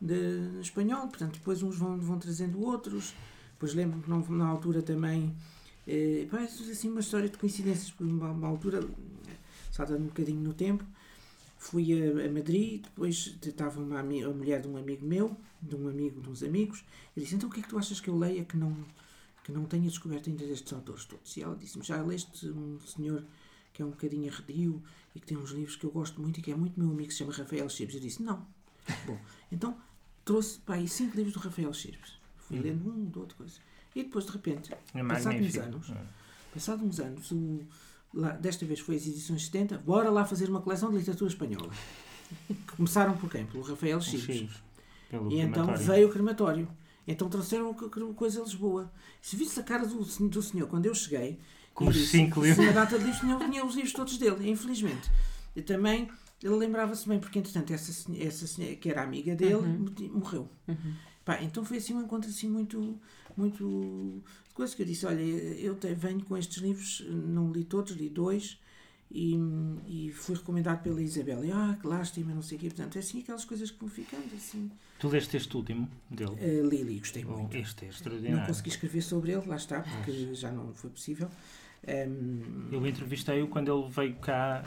de 0.00 0.60
espanhol. 0.60 1.06
Portanto, 1.08 1.34
depois 1.34 1.62
uns 1.62 1.76
vão, 1.76 1.98
vão 1.98 2.18
trazendo 2.18 2.60
outros. 2.60 3.14
Depois 3.52 3.74
lembro 3.74 4.00
que 4.00 4.32
na 4.32 4.46
altura 4.46 4.82
também 4.82 5.34
Uh, 5.90 6.28
parece 6.30 6.70
assim 6.70 6.88
uma 6.88 7.00
história 7.00 7.28
de 7.28 7.36
coincidências, 7.36 7.90
por 7.90 8.06
uma, 8.06 8.30
uma 8.30 8.46
altura, 8.46 8.80
saltando 9.72 10.04
um 10.04 10.06
bocadinho 10.06 10.40
no 10.40 10.54
tempo, 10.54 10.84
fui 11.58 11.92
a, 11.92 12.26
a 12.26 12.30
Madrid, 12.30 12.82
depois 12.82 13.36
estava 13.42 13.80
uma, 13.80 13.98
a 13.98 14.02
mulher 14.04 14.60
de 14.60 14.68
um 14.68 14.76
amigo 14.76 15.04
meu, 15.04 15.36
de 15.60 15.74
um 15.74 15.88
amigo 15.88 16.20
de 16.20 16.30
uns 16.30 16.44
amigos, 16.44 16.84
e 17.16 17.20
disse, 17.20 17.34
então 17.34 17.48
o 17.48 17.52
que 17.52 17.58
é 17.58 17.62
que 17.62 17.68
tu 17.68 17.76
achas 17.76 18.00
que 18.00 18.08
eu 18.08 18.16
leia 18.16 18.44
que 18.44 18.56
não, 18.56 18.76
que 19.42 19.50
não 19.50 19.64
tenha 19.64 19.88
descoberto 19.88 20.30
ainda 20.30 20.46
destes 20.46 20.72
autores 20.72 21.04
todos? 21.06 21.36
E 21.36 21.42
ela 21.42 21.56
disse-me, 21.56 21.84
já 21.84 22.00
leste 22.02 22.48
um 22.48 22.78
senhor 22.80 23.24
que 23.72 23.82
é 23.82 23.84
um 23.84 23.90
bocadinho 23.90 24.30
arredio 24.32 24.82
e 25.14 25.20
que 25.20 25.26
tem 25.26 25.36
uns 25.36 25.50
livros 25.50 25.74
que 25.74 25.84
eu 25.84 25.90
gosto 25.90 26.20
muito 26.20 26.38
e 26.38 26.42
que 26.42 26.52
é 26.52 26.54
muito 26.54 26.78
meu 26.78 26.90
amigo, 26.90 27.08
que 27.08 27.14
se 27.14 27.18
chama 27.18 27.32
Rafael 27.32 27.68
Chibes. 27.68 27.96
Eu 27.96 28.00
disse, 28.00 28.22
não. 28.22 28.46
Bom, 29.06 29.18
então 29.50 29.76
trouxe 30.24 30.58
para 30.60 30.76
aí 30.76 30.88
cinco 30.88 31.16
livros 31.16 31.34
do 31.34 31.40
Rafael 31.40 31.72
Chibes. 31.72 32.18
Fui 32.36 32.58
uhum. 32.58 32.62
lendo 32.62 32.90
um, 32.90 33.04
do 33.06 33.20
outro 33.20 33.36
coisa. 33.36 33.60
E 33.94 34.02
depois, 34.02 34.24
de 34.24 34.32
repente, 34.32 34.72
é 34.72 35.04
passados 35.04 35.40
uns 35.40 35.56
anos, 35.56 35.90
é. 35.90 35.96
passados 36.54 36.84
uns 36.84 37.00
anos, 37.00 37.30
o, 37.32 37.60
lá, 38.14 38.30
desta 38.30 38.64
vez 38.64 38.80
foi 38.80 38.96
as 38.96 39.06
edições 39.06 39.46
70, 39.46 39.78
bora 39.78 40.10
lá 40.10 40.24
fazer 40.24 40.48
uma 40.48 40.60
coleção 40.60 40.90
de 40.90 40.98
literatura 40.98 41.30
espanhola. 41.30 41.70
Começaram 42.76 43.16
por 43.16 43.30
quem? 43.30 43.46
Pelo 43.46 43.62
Rafael 43.62 44.00
Chives. 44.00 44.62
E 45.30 45.40
então 45.40 45.74
veio 45.76 46.08
o 46.08 46.12
crematório. 46.12 46.68
Então 47.06 47.28
trouxeram 47.28 47.70
uma 47.70 48.14
coisa 48.14 48.40
a 48.40 48.44
Lisboa. 48.44 48.92
Se 49.20 49.34
visse 49.34 49.58
a 49.58 49.62
cara 49.62 49.84
do, 49.86 49.98
do 49.98 50.42
senhor 50.42 50.68
quando 50.68 50.86
eu 50.86 50.94
cheguei, 50.94 51.40
Com 51.74 51.88
os 51.88 51.94
disse, 51.94 52.12
cinco 52.12 52.42
livros. 52.42 52.64
Na 52.64 52.72
data 52.72 52.96
de 52.98 53.04
livros 53.04 53.20
tinha, 53.20 53.36
tinha 53.36 53.64
os 53.64 53.74
livros 53.74 53.92
todos 53.92 54.16
dele, 54.16 54.48
infelizmente. 54.48 55.10
E 55.56 55.62
também 55.62 56.08
ele 56.42 56.54
lembrava-se 56.54 57.08
bem, 57.08 57.18
porque 57.18 57.38
entretanto 57.38 57.72
essa, 57.72 57.90
essa 58.16 58.46
senhora 58.46 58.76
que 58.76 58.88
era 58.88 59.02
amiga 59.02 59.34
dele 59.34 59.60
morreu. 60.12 60.48
Pá, 61.24 61.42
então 61.42 61.64
foi 61.64 61.76
assim 61.78 61.94
um 61.94 62.02
encontro 62.02 62.28
assim 62.30 62.48
muito, 62.48 62.98
muito 63.36 64.22
coisa 64.54 64.74
que 64.74 64.82
eu 64.82 64.86
disse, 64.86 65.06
olha, 65.06 65.20
eu 65.20 65.74
te- 65.74 65.94
venho 65.94 66.24
com 66.24 66.36
estes 66.36 66.58
livros, 66.62 67.04
não 67.08 67.52
li 67.52 67.64
todos, 67.64 67.92
li 67.92 68.08
dois 68.08 68.58
e, 69.10 69.34
e 69.86 70.10
fui 70.12 70.34
recomendado 70.36 70.82
pela 70.82 71.00
Isabel. 71.02 71.44
E, 71.44 71.50
ah, 71.52 71.76
que 71.80 71.86
lástima, 71.86 72.32
não 72.34 72.42
sei 72.42 72.56
o 72.56 72.60
quê. 72.60 72.68
Portanto, 72.68 72.96
é 72.96 73.00
assim 73.00 73.20
aquelas 73.20 73.44
coisas 73.44 73.70
que 73.70 73.78
vão 73.78 73.88
ficando 73.88 74.34
assim. 74.34 74.70
Tu 74.98 75.08
leste 75.08 75.36
este 75.36 75.56
último 75.56 75.88
dele? 76.10 76.30
Uh, 76.32 76.68
li, 76.68 76.82
li, 76.82 76.98
gostei 76.98 77.24
Oh, 77.24 77.36
muito. 77.38 77.56
este 77.56 77.84
é 77.84 77.88
Não 77.88 77.94
extraordinário. 77.94 78.46
consegui 78.46 78.68
escrever 78.70 79.02
sobre 79.02 79.32
ele, 79.32 79.46
lá 79.46 79.56
está, 79.56 79.80
porque 79.82 80.34
já 80.34 80.50
não 80.52 80.72
foi 80.74 80.90
possível. 80.90 81.28
Um, 81.88 82.68
Eu 82.70 82.86
entrevistei-o 82.86 83.48
quando 83.48 83.72
ele 83.72 83.88
veio 83.90 84.14
cá 84.16 84.62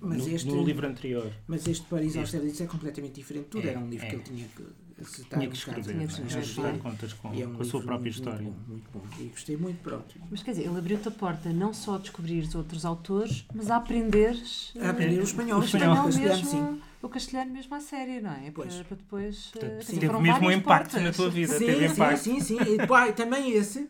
Mas 0.00 0.18
no, 0.26 0.28
este- 0.34 0.48
no 0.48 0.64
livro 0.64 0.86
anterior. 0.86 1.32
mas 1.48 1.66
este 1.66 1.84
Paris 1.88 2.08
Este- 2.10 2.18
Austerlitz 2.20 2.60
é 2.60 2.66
completamente 2.66 3.14
diferente. 3.14 3.46
Tudo 3.46 3.66
É, 3.66 3.70
era 3.70 3.80
um 3.80 3.88
livro 3.88 4.06
é. 4.06 4.08
que 4.10 4.14
ele 4.16 4.22
tinha 4.22 4.48
que 4.48 4.64
Tinha 5.04 5.48
um 5.48 5.50
que 5.52 5.58
bocado, 5.58 5.80
escrever, 5.80 5.92
tinha 5.92 6.06
que 6.08 6.12
não 6.12 6.18
é? 6.24 6.26
escrever. 6.26 6.38
ajustar 6.38 6.78
contas 6.78 7.12
com, 7.12 7.34
E 7.34 7.42
é 7.42 7.46
um 7.46 7.54
com 7.54 7.62
a 7.62 7.64
sua 7.64 7.80
própria 7.82 7.98
muito, 8.10 8.16
história. 8.18 8.42
Muito 8.42 8.90
bom, 8.90 8.98
muito 9.00 9.16
bom. 9.16 9.22
E 9.22 9.28
gostei 9.28 9.56
muito, 9.56 9.82
pronto. 9.82 10.14
Mas 10.30 10.42
quer 10.42 10.50
dizer, 10.52 10.64
ele 10.66 10.78
abriu-te 10.78 11.08
a 11.08 11.10
porta 11.10 11.48
não 11.52 11.72
só 11.72 11.94
a 11.96 11.98
descobrir 11.98 12.48
outros 12.56 12.84
autores, 12.84 13.44
mas 13.54 13.70
a 13.70 13.76
aprenderes 13.76 14.72
A 14.80 14.90
aprender 14.90 15.20
o 15.20 15.22
espanhol, 15.22 15.60
o 15.60 15.64
espanhol, 15.64 15.94
espanhol, 15.94 16.02
o 16.02 16.06
castelhano, 16.06 16.36
mesmo, 16.36 16.50
sim. 16.50 16.82
o 17.02 17.08
castelhano 17.08 17.50
mesmo 17.52 17.74
à 17.74 17.80
sério, 17.80 18.22
não 18.22 18.32
é? 18.32 18.50
Pois. 18.50 18.74
Para, 18.74 18.84
para 18.84 18.96
depois. 18.96 19.52
eh, 19.54 19.58
Portanto, 19.60 19.80
dizer, 19.86 20.00
teve 20.00 20.18
mesmo 20.20 20.46
um 20.46 20.50
impacto 20.52 20.90
portas. 20.92 21.02
na 21.02 21.12
tua 21.12 21.30
vida. 21.30 21.52
Sim, 21.58 21.66
teve 21.66 21.88
sim, 21.88 21.94
impacto. 21.94 22.18
sim, 22.24 22.40
sim. 22.40 22.58
E, 22.60 23.08
e 23.08 23.12
também 23.12 23.52
esse. 23.52 23.88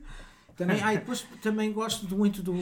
Também, 0.57 0.83
ah, 0.83 0.93
e 0.93 0.99
depois 0.99 1.25
também 1.41 1.73
gosto 1.73 2.07
muito 2.17 2.43
do, 2.43 2.53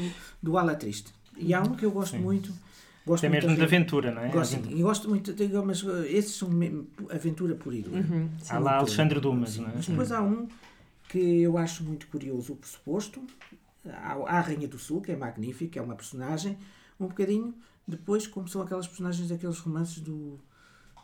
do 0.42 0.58
Ala 0.58 0.74
Triste. 0.74 1.12
E 1.36 1.52
há 1.54 1.62
um 1.62 1.74
que 1.74 1.84
eu 1.84 1.90
gosto 1.90 2.16
Sim. 2.16 2.22
muito. 2.22 2.52
Gosto 3.06 3.24
Até 3.24 3.28
muito 3.28 3.42
mesmo 3.46 3.56
de 3.56 3.62
aven- 3.62 3.76
aventura, 3.76 4.10
não 4.10 4.22
é? 4.22 4.28
Gosto, 4.30 4.54
Aventura. 4.54 4.74
sim, 4.74 4.80
e 4.80 4.82
gosto 4.82 5.08
muito, 5.08 5.32
digo, 5.32 5.64
mas 5.64 5.82
uh, 5.84 6.04
esses 6.06 6.34
são 6.34 6.50
mesmo 6.50 6.88
aventura 7.08 7.56
e 7.72 7.82
dura. 7.82 8.00
Uhum, 8.00 8.30
sim. 8.40 8.52
Há 8.52 8.58
lá 8.58 8.76
Alexandre 8.78 9.20
Dumas, 9.20 9.50
Sim, 9.50 9.60
não 9.62 9.68
é? 9.70 9.72
Mas 9.76 9.86
depois 9.86 10.10
há 10.12 10.22
um 10.22 10.48
que 11.08 11.18
eu 11.42 11.56
acho 11.56 11.84
muito 11.84 12.08
curioso, 12.08 12.52
o 12.54 12.56
pressuposto. 12.56 13.22
Há 13.88 14.14
há 14.14 14.38
a 14.38 14.40
Rainha 14.40 14.66
do 14.66 14.76
Sul, 14.78 15.00
que 15.00 15.12
é 15.12 15.16
magnífica, 15.16 15.78
é 15.78 15.82
uma 15.82 15.94
personagem. 15.94 16.58
Um 16.98 17.06
bocadinho 17.06 17.54
depois, 17.86 18.26
como 18.26 18.48
são 18.48 18.60
aquelas 18.60 18.88
personagens 18.88 19.28
daqueles 19.28 19.58
romances 19.60 20.00
do, 20.00 20.40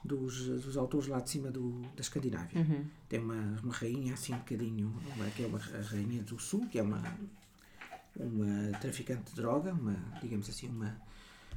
dos, 0.05 0.45
dos 0.65 0.77
autores 0.77 1.07
lá 1.07 1.21
de 1.21 1.31
cima 1.31 1.53
do, 1.53 1.83
da 1.95 2.01
Escandinávia. 2.01 2.61
Uhum. 2.61 2.85
Tem 3.09 3.21
uma, 3.21 3.57
uma 3.63 3.73
rainha 3.73 4.15
assim 4.15 4.35
um 4.35 4.39
bocadinho, 4.39 4.93
uma, 5.15 5.27
que 5.27 5.45
é 5.45 5.47
uma, 5.47 5.59
a 5.59 5.83
Rainha 5.83 6.21
do 6.25 6.37
Sul, 6.41 6.67
que 6.69 6.81
é 6.81 6.83
uma, 6.83 7.01
uma 8.17 8.77
traficante 8.81 9.31
de 9.31 9.37
droga, 9.37 9.73
uma, 9.73 9.97
digamos 10.21 10.49
assim, 10.49 10.69
uma, 10.69 10.97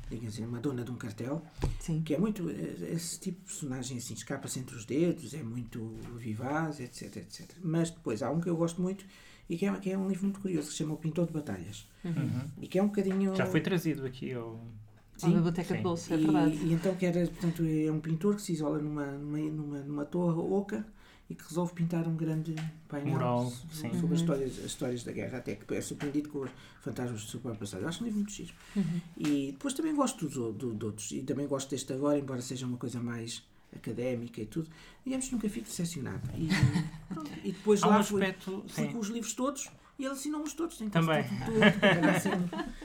digamos 0.09 0.33
assim, 0.35 0.45
uma 0.45 0.59
dona 0.59 0.83
de 0.83 0.91
um 0.91 0.95
cartel 0.95 1.41
Sim. 1.79 2.01
que 2.03 2.13
é 2.13 2.17
muito 2.17 2.49
eh, 2.49 2.91
esse 2.93 3.19
tipo 3.19 3.39
de 3.39 3.45
personagem 3.45 3.97
assim 3.97 4.13
escapa-se 4.13 4.59
entre 4.59 4.75
os 4.75 4.85
dedos 4.85 5.33
é 5.33 5.41
muito 5.43 5.97
vivaz 6.17 6.79
etc 6.79 7.17
etc 7.17 7.49
mas 7.63 7.89
depois 7.89 8.21
há 8.21 8.29
um 8.29 8.39
que 8.39 8.49
eu 8.49 8.55
gosto 8.55 8.81
muito 8.81 9.05
e 9.49 9.57
que 9.57 9.65
é, 9.65 9.73
que 9.79 9.91
é 9.91 9.97
um 9.97 10.07
livro 10.07 10.23
muito 10.23 10.39
curioso 10.39 10.67
que 10.67 10.73
se 10.73 10.77
chama 10.79 10.93
o 10.93 10.97
Pintor 10.97 11.27
de 11.27 11.33
Batalhas 11.33 11.87
Uhum. 12.03 12.41
e 12.61 12.67
que 12.67 12.77
é 12.77 12.83
um 12.83 12.87
bocadinho 12.87 13.35
Já 13.35 13.47
foi 13.47 13.61
trazido 13.61 14.05
aqui 14.05 14.31
ao. 14.31 14.61
À 15.23 15.27
biblioteca 15.27 15.69
sim. 15.69 15.77
de 15.77 15.81
bolso, 15.81 16.13
é 16.13 16.17
e, 16.17 16.21
verdade. 16.23 16.55
e 16.57 16.73
então 16.73 16.93
que 16.95 17.05
era 17.05 17.25
portanto 17.25 17.63
é 17.65 17.91
um 17.91 17.99
pintor 17.99 18.35
que 18.35 18.41
se 18.41 18.51
isola 18.53 18.77
numa 18.79 19.05
numa, 19.13 19.39
numa, 19.39 19.79
numa 19.79 20.05
torre 20.05 20.37
oca 20.37 20.85
e 21.29 21.33
que 21.35 21.43
resolve 21.47 21.73
pintar 21.73 22.07
um 22.07 22.15
grande 22.15 22.55
painel 22.87 23.51
sim. 23.71 23.89
sobre 23.89 24.05
Uhum. 24.05 24.13
as, 24.13 24.19
histórias, 24.19 24.59
as 24.59 24.65
histórias 24.65 25.03
da 25.03 25.11
guerra, 25.11 25.37
até 25.39 25.55
que 25.55 25.73
é 25.73 25.81
surpreendido 25.81 26.29
com 26.29 26.39
os 26.39 26.51
fantasmas 26.81 27.23
do 27.23 27.29
seu 27.31 27.39
próprio 27.39 27.61
passado. 27.61 27.81
Eu 27.81 27.87
acho 27.89 28.01
um 28.03 28.05
livro 28.05 28.19
muito 28.19 28.31
giro. 28.31 28.53
Uhum. 28.75 29.01
E 29.17 29.51
depois 29.51 29.73
também 29.73 29.95
gosto 29.95 30.27
dos, 30.27 30.35
do, 30.55 30.73
de 30.73 30.85
outros. 30.85 31.11
E 31.11 31.21
também 31.21 31.47
gosto 31.47 31.69
deste 31.69 31.91
agora, 31.93 32.19
embora 32.19 32.41
seja 32.41 32.65
uma 32.67 32.77
coisa 32.77 32.99
mais 33.01 33.41
académica 33.75 34.39
e 34.41 34.45
tudo. 34.45 34.69
Digamos 35.03 35.27
que 35.27 35.33
nunca 35.33 35.49
fico 35.49 35.65
decepcionado. 35.65 36.21
E, 36.35 36.47
pronto, 37.13 37.31
e 37.43 37.51
depois 37.51 37.81
Há 37.83 37.87
um 37.87 37.89
lá 37.89 38.03
fui, 38.03 38.21
aspecto. 38.21 38.63
fui 38.67 38.85
sim. 38.85 38.91
com 38.91 38.99
os 38.99 39.07
livros 39.07 39.33
todos 39.33 39.69
e 39.97 40.03
ele 40.05 40.13
assinou-os 40.13 40.53
todos. 40.53 40.77
Tem 40.77 40.89
quase 40.89 41.07
Também. 41.07 41.23
Tudo, 41.23 41.45
tudo, 41.45 41.85
era 41.85 42.11
assim, 42.17 42.29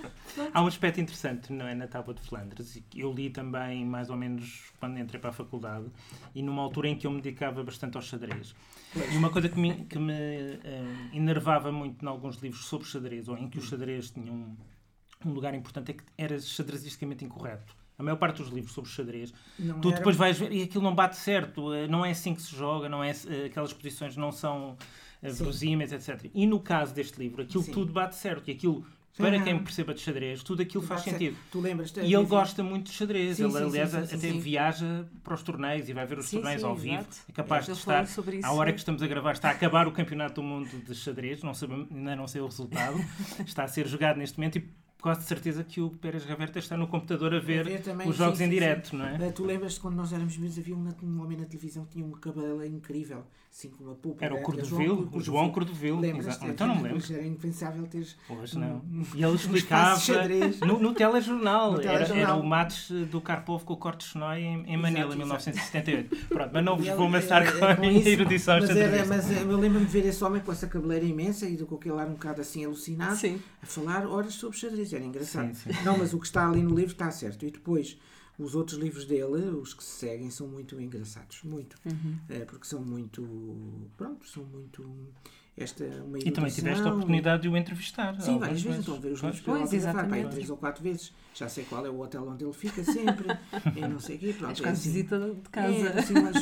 Há 0.52 0.62
um 0.62 0.66
aspecto 0.66 1.00
interessante 1.00 1.52
não 1.52 1.66
é, 1.66 1.74
na 1.74 1.86
Tábua 1.86 2.14
de 2.14 2.20
Flandres, 2.20 2.76
e 2.76 2.84
eu 2.94 3.12
li 3.12 3.30
também 3.30 3.84
mais 3.84 4.10
ou 4.10 4.16
menos 4.16 4.72
quando 4.78 4.98
entrei 4.98 5.20
para 5.20 5.30
a 5.30 5.32
faculdade, 5.32 5.86
e 6.34 6.42
numa 6.42 6.62
altura 6.62 6.88
em 6.88 6.96
que 6.96 7.06
eu 7.06 7.10
me 7.10 7.20
dedicava 7.20 7.62
bastante 7.62 7.96
ao 7.96 8.02
xadrez. 8.02 8.54
E 9.12 9.16
uma 9.16 9.30
coisa 9.30 9.48
que 9.48 9.58
me, 9.58 9.84
que 9.84 9.98
me 9.98 10.12
eh, 10.12 10.84
enervava 11.12 11.70
muito 11.70 12.04
em 12.04 12.08
alguns 12.08 12.36
livros 12.36 12.64
sobre 12.64 12.86
xadrez, 12.88 13.28
ou 13.28 13.36
em 13.36 13.48
que 13.48 13.58
o 13.58 13.62
xadrez 13.62 14.10
tinha 14.10 14.32
um, 14.32 14.56
um 15.24 15.32
lugar 15.32 15.54
importante, 15.54 15.92
é 15.92 15.94
que 15.94 16.04
era 16.16 16.38
xadrezisticamente 16.38 17.24
incorreto. 17.24 17.76
A 17.98 18.02
maior 18.02 18.16
parte 18.16 18.42
dos 18.42 18.50
livros 18.50 18.72
sobre 18.72 18.90
xadrez, 18.90 19.32
não 19.58 19.78
tu 19.80 19.88
era- 19.88 19.98
depois 19.98 20.16
vais 20.16 20.38
ver 20.38 20.50
e 20.52 20.62
aquilo 20.62 20.82
não 20.82 20.94
bate 20.94 21.16
certo, 21.16 21.72
eh, 21.74 21.86
não 21.86 22.04
é 22.04 22.10
assim 22.12 22.34
que 22.34 22.40
se 22.40 22.56
joga, 22.56 22.88
não 22.88 23.04
é, 23.04 23.10
eh, 23.10 23.44
aquelas 23.46 23.72
posições 23.72 24.16
não 24.16 24.32
são 24.32 24.76
verosímeis, 25.22 25.92
etc. 25.92 26.30
E 26.34 26.46
no 26.46 26.60
caso 26.60 26.94
deste 26.94 27.18
livro, 27.18 27.42
aquilo 27.42 27.62
Sim. 27.62 27.72
tudo 27.72 27.92
bate 27.92 28.16
certo, 28.16 28.48
e 28.48 28.52
aquilo, 28.52 28.86
para 29.16 29.36
Ah. 29.36 29.42
quem 29.42 29.58
perceba 29.58 29.92
de 29.92 30.00
xadrez, 30.00 30.42
tudo 30.42 30.62
aquilo 30.62 30.82
faz 30.82 31.02
sentido. 31.02 31.36
Tu 31.50 31.60
lembras 31.60 31.92
E 31.96 32.14
ele 32.14 32.24
gosta 32.24 32.62
muito 32.62 32.86
de 32.86 32.92
xadrez. 32.92 33.36
Sim, 33.36 33.44
ele, 33.44 33.52
sim, 33.52 33.58
aliás, 33.64 33.90
sim, 33.90 34.16
até 34.16 34.30
viaja 34.32 35.06
para 35.22 35.34
os 35.34 35.42
torneios 35.42 35.88
e 35.88 35.92
vai 35.92 36.06
ver 36.06 36.18
os 36.18 36.30
torneios 36.30 36.64
ao 36.64 36.74
vivo. 36.74 36.94
exato. 36.96 37.16
É 37.28 37.32
capaz 37.32 37.66
de 37.66 37.72
estar. 37.72 38.06
À 38.42 38.52
hora 38.52 38.72
que 38.72 38.78
estamos 38.78 39.02
a 39.02 39.06
gravar, 39.06 39.32
está 39.32 39.48
a 39.48 39.52
acabar 39.52 39.86
o 39.88 39.92
Campeonato 39.92 40.36
do 40.36 40.42
Mundo 40.42 40.68
de 40.84 40.94
Xadrez. 40.94 41.42
Não 41.42 41.52
sabemos, 41.54 41.88
ainda 41.90 42.16
não 42.16 42.26
sei 42.26 42.40
o 42.40 42.46
resultado. 42.46 42.96
está 43.46 43.64
a 43.64 43.68
ser 43.68 43.86
jogado 43.86 44.16
neste 44.16 44.38
momento 44.38 44.56
e 44.58 44.68
quase 45.00 45.20
de 45.20 45.26
certeza 45.26 45.64
que 45.64 45.80
o 45.80 45.90
Pérez 45.90 46.24
Gaverta 46.24 46.58
está 46.58 46.76
no 46.76 46.86
computador 46.86 47.34
a 47.34 47.40
ver, 47.40 47.64
ver 47.64 47.80
também, 47.82 48.08
os 48.08 48.16
jogos 48.16 48.38
sim, 48.38 48.44
em 48.44 48.46
sim, 48.48 48.54
direto, 48.54 48.96
não 48.96 49.06
é? 49.06 49.30
Tu 49.32 49.44
lembras-te 49.44 49.80
quando 49.80 49.94
nós 49.96 50.12
éramos 50.12 50.36
miúdos 50.36 50.58
havia 50.58 50.74
um, 50.74 51.20
homem 51.22 51.38
na 51.38 51.44
televisão 51.46 51.84
que 51.84 51.92
tinha 51.92 52.04
um 52.06 52.10
cabelo 52.12 52.64
incrível, 52.64 53.24
assim 53.50 53.70
com 53.70 53.84
uma 53.84 53.94
polpa. 53.94 54.24
Era 54.24 54.34
o 54.34 54.36
era 54.38 54.44
Cordovil, 54.46 55.08
o 55.12 55.20
João 55.20 55.50
Cordovil. 55.50 55.98
Lembras-te? 55.98 56.46
Então 56.46 56.66
não 56.66 56.76
me 56.76 56.82
lembro. 56.84 57.12
Era 57.12 57.26
impensável 57.26 57.86
teres 57.86 58.16
Hoje 58.28 58.58
não. 58.58 58.76
um- 58.76 59.04
E 59.14 59.22
ele 59.24 59.34
explicava 59.36 59.98
no, 60.66 60.78
no 60.78 60.94
telejornal. 60.94 61.72
No 61.72 61.80
Era, 61.80 61.92
era 61.92 62.06
telejornal. 62.06 62.40
o 62.40 62.46
Matos 62.46 62.90
do 63.10 63.20
Karpov 63.20 63.64
com 63.64 63.72
o 63.74 63.76
Corte 63.76 64.04
Chenói 64.04 64.40
em, 64.40 64.64
em 64.66 64.76
Manila, 64.76 65.14
em 65.14 65.20
Exato, 65.22 65.50
exato. 65.50 65.50
1978. 65.50 66.26
Pronto, 66.28 66.50
mas 66.52 66.64
não 66.64 66.76
vos 66.76 66.86
vou 66.88 67.06
amassar 67.06 67.42
é- 67.42 67.52
com 67.52 67.64
é 67.64 67.72
a 67.72 67.76
com 67.76 67.80
minha 67.82 67.98
isso. 68.00 68.08
erudição 68.08 68.58
Mas, 68.60 68.70
era, 68.70 69.06
mas 69.06 69.30
eu 69.30 69.56
lembro-me 69.56 69.86
de 69.86 69.92
ver 69.92 70.06
esse 70.06 70.22
homem 70.22 70.40
com 70.42 70.52
essa 70.52 70.66
cabeleira 70.66 71.04
imensa 71.04 71.48
e 71.48 71.56
com 71.58 71.74
aquele 71.74 71.98
ar 71.98 72.06
um 72.08 72.12
bocado 72.12 72.40
assim 72.40 72.64
alucinado 72.64 73.16
Sim. 73.16 73.40
a 73.62 73.66
falar 73.66 74.06
horas 74.06 74.34
sobre 74.34 74.56
xadrez. 74.56 74.89
Era 74.96 75.04
engraçado. 75.04 75.54
Sim, 75.54 75.72
sim. 75.72 75.82
Não, 75.84 75.98
mas 75.98 76.12
o 76.12 76.18
que 76.18 76.26
está 76.26 76.48
ali 76.48 76.62
no 76.62 76.74
livro 76.74 76.92
está 76.92 77.10
certo. 77.10 77.44
E 77.46 77.50
depois, 77.50 77.98
os 78.38 78.54
outros 78.54 78.78
livros 78.78 79.04
dele, 79.04 79.50
os 79.50 79.74
que 79.74 79.84
se 79.84 79.90
seguem, 79.90 80.30
são 80.30 80.48
muito 80.48 80.80
engraçados. 80.80 81.42
Muito. 81.42 81.76
Uhum. 81.84 82.18
É, 82.28 82.44
porque 82.44 82.66
são 82.66 82.80
muito. 82.80 83.22
Pronto, 83.96 84.26
são 84.26 84.44
muito. 84.44 84.82
Esta, 85.62 85.84
uma 85.84 86.18
E 86.18 86.30
também 86.30 86.50
tiveste 86.50 86.82
a 86.82 86.92
oportunidade 86.92 87.42
de 87.42 87.48
o 87.48 87.56
entrevistar. 87.56 88.18
Sim, 88.20 88.38
várias 88.38 88.62
vezes. 88.62 88.80
Então, 88.80 88.98
ver 88.98 89.12
os 89.12 89.20
pela 89.20 89.32
Pois, 89.32 89.44
autografar, 89.44 89.68
pá, 89.70 89.76
exatamente. 89.76 90.30
três 90.30 90.50
ou 90.50 90.56
quatro 90.56 90.82
vezes. 90.82 91.12
Já 91.34 91.48
sei 91.48 91.64
qual 91.64 91.84
é 91.84 91.90
o 91.90 92.00
hotel 92.00 92.26
onde 92.28 92.44
ele 92.44 92.52
fica 92.52 92.82
sempre. 92.82 93.28
e 93.76 93.80
não 93.82 94.00
sei 94.00 94.16
o 94.16 94.18
quê. 94.18 94.34
Pronto, 94.38 94.64
é 94.64 94.68
assim. 94.70 94.90
visita 94.90 95.18
de 95.18 95.26
É, 95.30 95.34
casa. 95.50 96.00
assim, 96.00 96.14
mas 96.14 96.36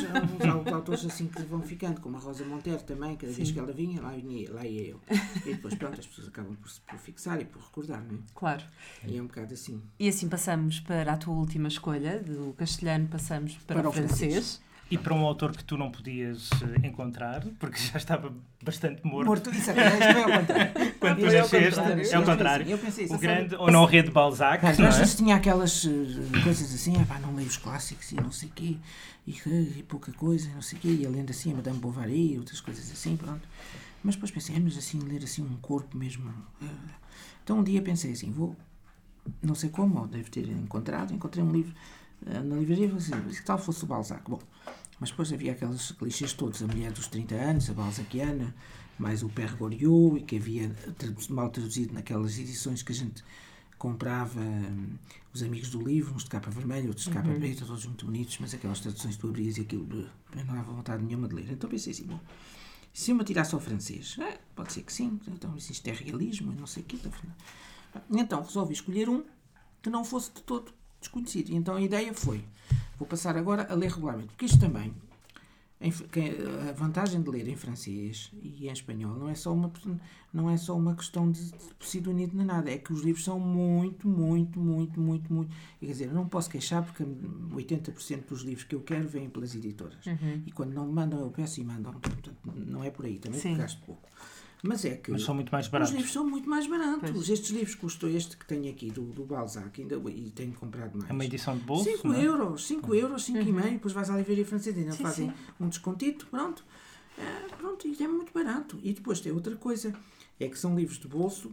há 0.45 0.55
uns 0.55 0.67
autores 0.73 1.05
assim 1.05 1.27
que 1.27 1.41
vão 1.43 1.61
ficando, 1.61 1.99
como 2.01 2.15
a 2.17 2.19
Rosa 2.19 2.45
Monteiro 2.45 2.81
também, 2.83 3.15
cada 3.17 3.31
vez 3.33 3.51
que 3.51 3.59
ela 3.59 3.71
vinha, 3.73 4.01
lá, 4.01 4.11
vinha, 4.11 4.51
lá 4.53 4.65
ia 4.65 4.87
eu. 4.91 5.01
E 5.45 5.53
depois, 5.53 5.75
pronto, 5.75 5.99
as 5.99 6.07
pessoas 6.07 6.27
acabam 6.29 6.55
por, 6.55 6.71
por 6.87 6.99
fixar 6.99 7.39
e 7.41 7.45
por 7.45 7.61
recordar, 7.61 8.01
não 8.03 8.15
é? 8.15 8.19
Claro. 8.33 8.63
E 9.05 9.17
é 9.17 9.21
um 9.21 9.27
bocado 9.27 9.53
assim. 9.53 9.81
E 9.99 10.07
assim 10.07 10.29
passamos 10.29 10.79
para 10.79 11.11
a 11.13 11.17
tua 11.17 11.33
última 11.33 11.67
escolha, 11.67 12.19
do 12.19 12.53
castelhano 12.53 13.07
passamos 13.07 13.53
para, 13.67 13.75
Para 13.75 13.87
o 13.87 13.91
o 13.91 13.93
francês. 13.93 14.33
francês. 14.33 14.68
E 14.91 14.97
para 14.97 15.13
um 15.13 15.23
autor 15.23 15.55
que 15.55 15.63
tu 15.63 15.77
não 15.77 15.91
podias 15.91 16.49
eh, 16.63 16.87
encontrar, 16.87 17.45
porque 17.59 17.77
já 17.91 17.97
estava 17.97 18.33
bastante 18.63 19.05
morto, 19.05 19.27
Morto, 19.27 19.49
isso 19.51 19.69
é, 19.69 19.73
isto 19.73 20.03
é 20.03 20.23
ao 20.23 20.39
contrário. 20.39 20.93
quando 20.99 21.17
tu 21.19 21.25
é 21.25 21.39
ao 21.39 21.43
nasceste, 21.43 22.13
é 22.15 22.19
o 22.19 22.25
contrário. 22.25 22.67
Eu 22.67 22.77
pensei 22.79 23.05
isso, 23.05 23.13
O 23.13 23.17
sabe? 23.17 23.27
grande 23.27 23.55
Honoré 23.55 24.01
de 24.01 24.09
Balzac, 24.09 24.65
Às 24.65 24.79
não 24.79 24.87
é? 24.87 25.05
tinha 25.05 25.35
aquelas 25.35 25.85
eh, 25.85 26.41
coisas 26.43 26.73
assim, 26.73 26.95
ah, 26.99 27.05
pá, 27.05 27.19
não 27.19 27.35
leio 27.35 27.47
os 27.47 27.57
clássicos 27.57 28.11
e 28.11 28.15
não 28.15 28.31
sei 28.31 28.49
o 28.49 28.51
quê, 28.51 28.77
e, 29.27 29.31
eh, 29.31 29.77
e 29.77 29.83
pouca 29.83 30.11
coisa, 30.11 30.49
e 30.49 30.53
não 30.55 30.61
sei 30.63 30.79
o 30.79 30.81
quê, 30.81 30.87
e 31.01 31.05
além 31.05 31.23
assim 31.29 31.51
a 31.53 31.55
Madame 31.55 31.77
Bovary 31.77 32.33
e 32.33 32.37
outras 32.39 32.59
coisas 32.59 32.91
assim, 32.91 33.15
pronto. 33.15 33.47
Mas 34.03 34.15
depois 34.15 34.31
pensei, 34.31 34.55
ah, 34.55 34.59
mas 34.59 34.75
assim, 34.75 34.97
ler 34.99 35.23
assim 35.23 35.43
um 35.43 35.57
corpo 35.57 35.95
mesmo. 35.95 36.33
Então 37.43 37.59
um 37.59 37.63
dia 37.63 37.81
pensei 37.81 38.11
assim, 38.13 38.31
vou, 38.31 38.55
não 39.41 39.53
sei 39.53 39.69
como, 39.69 40.07
devo 40.07 40.31
ter 40.31 40.49
encontrado, 40.49 41.13
encontrei 41.13 41.43
um 41.43 41.51
livro 41.51 41.73
na 42.25 42.55
livraria 42.55 42.85
e 42.85 42.89
falei 42.89 43.03
assim, 43.03 43.35
que 43.39 43.45
tal 43.45 43.57
fosse 43.57 43.83
o 43.83 43.87
Balzac? 43.87 44.21
Bom, 44.29 44.39
mas 44.99 45.11
depois 45.11 45.31
havia 45.31 45.53
aqueles 45.53 45.91
clichês 45.91 46.33
todos, 46.33 46.61
a 46.61 46.67
mulher 46.67 46.91
dos 46.91 47.07
30 47.07 47.35
anos, 47.35 47.69
a 47.69 47.73
Balzaciana, 47.73 48.53
mais 48.97 49.23
o 49.23 49.29
Père 49.29 49.55
Goriot, 49.55 50.17
e 50.17 50.21
que 50.23 50.35
havia 50.35 50.75
mal 51.29 51.49
traduzido 51.49 51.93
naquelas 51.93 52.37
edições 52.37 52.83
que 52.83 52.91
a 52.91 52.95
gente 52.95 53.23
comprava 53.77 54.41
hum, 54.41 54.97
os 55.33 55.41
amigos 55.41 55.69
do 55.69 55.81
livro, 55.81 56.13
uns 56.13 56.25
de 56.25 56.29
capa 56.29 56.51
vermelha, 56.51 56.87
outros 56.87 57.05
de 57.05 57.13
capa 57.13 57.33
preta, 57.33 57.65
todos 57.65 57.85
muito 57.85 58.05
bonitos, 58.05 58.37
mas 58.39 58.53
aquelas 58.53 58.81
traduções 58.81 59.15
que 59.15 59.21
tu 59.21 59.29
abrias 59.29 59.57
e 59.57 59.61
aquilo, 59.61 59.85
bleh, 59.85 60.09
eu 60.35 60.45
não 60.45 60.53
dava 60.53 60.73
vontade 60.73 61.01
nenhuma 61.01 61.29
de 61.29 61.35
ler. 61.35 61.49
Então 61.49 61.69
pensei 61.69 61.93
assim, 61.93 62.03
bom, 62.03 62.19
Se 62.93 63.11
eu 63.11 63.15
me 63.15 63.21
atirasse 63.21 63.55
ao 63.55 63.61
francês, 63.61 64.17
é, 64.19 64.37
pode 64.53 64.73
ser 64.73 64.83
que 64.83 64.91
sim, 64.91 65.17
então 65.27 65.55
isto 65.55 65.87
é 65.87 65.93
realismo, 65.93 66.51
não 66.51 66.67
sei 66.67 66.83
o 66.83 66.85
quê. 66.85 66.97
Então 68.11 68.43
resolvi 68.43 68.73
escolher 68.73 69.07
um 69.07 69.23
que 69.81 69.89
não 69.89 70.03
fosse 70.03 70.31
de 70.33 70.41
todo 70.41 70.73
desconhecido. 70.99 71.49
E 71.49 71.55
então 71.55 71.75
a 71.75 71.81
ideia 71.81 72.13
foi, 72.13 72.43
vou 72.99 73.07
passar 73.07 73.37
agora 73.37 73.65
a 73.71 73.73
ler 73.73 73.89
regularmente, 73.89 74.27
porque 74.27 74.45
isto 74.45 74.59
também 74.59 74.93
a 76.67 76.73
vantagem 76.73 77.21
de 77.21 77.29
ler 77.29 77.47
em 77.47 77.55
francês 77.55 78.31
e 78.43 78.67
em 78.67 78.71
espanhol 78.71 79.15
não 79.15 79.29
é 79.29 79.35
só 79.35 79.53
uma, 79.53 79.71
não 80.33 80.49
é 80.49 80.57
só 80.57 80.77
uma 80.77 80.93
questão 80.93 81.31
de, 81.31 81.41
de 81.41 82.09
unido 82.09 82.35
nem 82.35 82.45
nada, 82.45 82.69
é 82.69 82.77
que 82.77 82.91
os 82.91 83.01
livros 83.01 83.23
são 83.23 83.39
muito, 83.39 84.05
muito, 84.05 84.59
muito, 84.59 84.99
muito, 84.99 85.33
muito. 85.33 85.55
Quer 85.79 85.85
dizer, 85.85 86.05
eu 86.07 86.13
não 86.13 86.27
posso 86.27 86.49
queixar 86.49 86.83
porque 86.83 87.01
80% 87.03 88.25
dos 88.27 88.41
livros 88.41 88.65
que 88.65 88.75
eu 88.75 88.81
quero 88.81 89.07
vêm 89.07 89.29
pelas 89.29 89.55
editoras. 89.55 90.05
Uhum. 90.05 90.43
E 90.45 90.51
quando 90.51 90.73
não 90.73 90.85
me 90.85 90.91
mandam, 90.91 91.21
eu 91.21 91.31
peço 91.31 91.61
e 91.61 91.63
mandam. 91.63 91.93
Portanto, 91.93 92.35
não 92.43 92.83
é 92.83 92.91
por 92.91 93.05
aí, 93.05 93.17
também 93.17 93.39
gasto 93.55 93.81
pouco. 93.85 94.09
Mas 94.61 94.83
é 94.83 94.95
que. 94.95 95.11
Mas 95.11 95.23
são 95.23 95.33
muito 95.33 95.51
mais 95.51 95.67
baratos. 95.67 95.91
Os 95.91 95.95
livros 95.95 96.13
são 96.13 96.27
muito 96.27 96.49
mais 96.49 96.67
baratos. 96.67 97.11
Pois. 97.11 97.29
Estes 97.29 97.49
livros 97.51 97.75
custou 97.75 98.09
este 98.09 98.35
que 98.35 98.45
tenho 98.45 98.69
aqui 98.69 98.91
do, 98.91 99.03
do 99.03 99.23
Balzac, 99.23 99.81
ainda, 99.81 99.95
e 100.09 100.31
tenho 100.31 100.53
comprado 100.53 100.97
mais. 100.97 101.09
É 101.09 101.13
uma 101.13 101.23
edição 101.23 101.57
de 101.57 101.63
bolso? 101.63 101.85
5 101.85 102.13
é? 102.13 102.25
euros, 102.25 102.67
5 102.67 102.95
euros, 102.95 103.23
5 103.23 103.39
uhum. 103.39 103.59
e 103.59 103.71
depois 103.71 103.93
vais 103.93 104.09
à 104.09 104.17
livraria 104.17 104.45
francesa 104.45 104.77
e 104.77 104.81
ainda 104.81 104.93
sim, 104.93 105.03
fazem 105.03 105.29
sim. 105.29 105.35
um 105.59 105.69
descontito, 105.69 106.27
pronto. 106.27 106.63
É, 107.17 107.55
pronto, 107.55 107.87
e 107.87 108.03
é 108.03 108.07
muito 108.07 108.33
barato. 108.33 108.77
E 108.83 108.93
depois 108.93 109.21
tem 109.21 109.31
outra 109.31 109.55
coisa, 109.55 109.93
é 110.39 110.47
que 110.47 110.59
são 110.59 110.75
livros 110.75 110.99
de 110.99 111.07
bolso. 111.07 111.51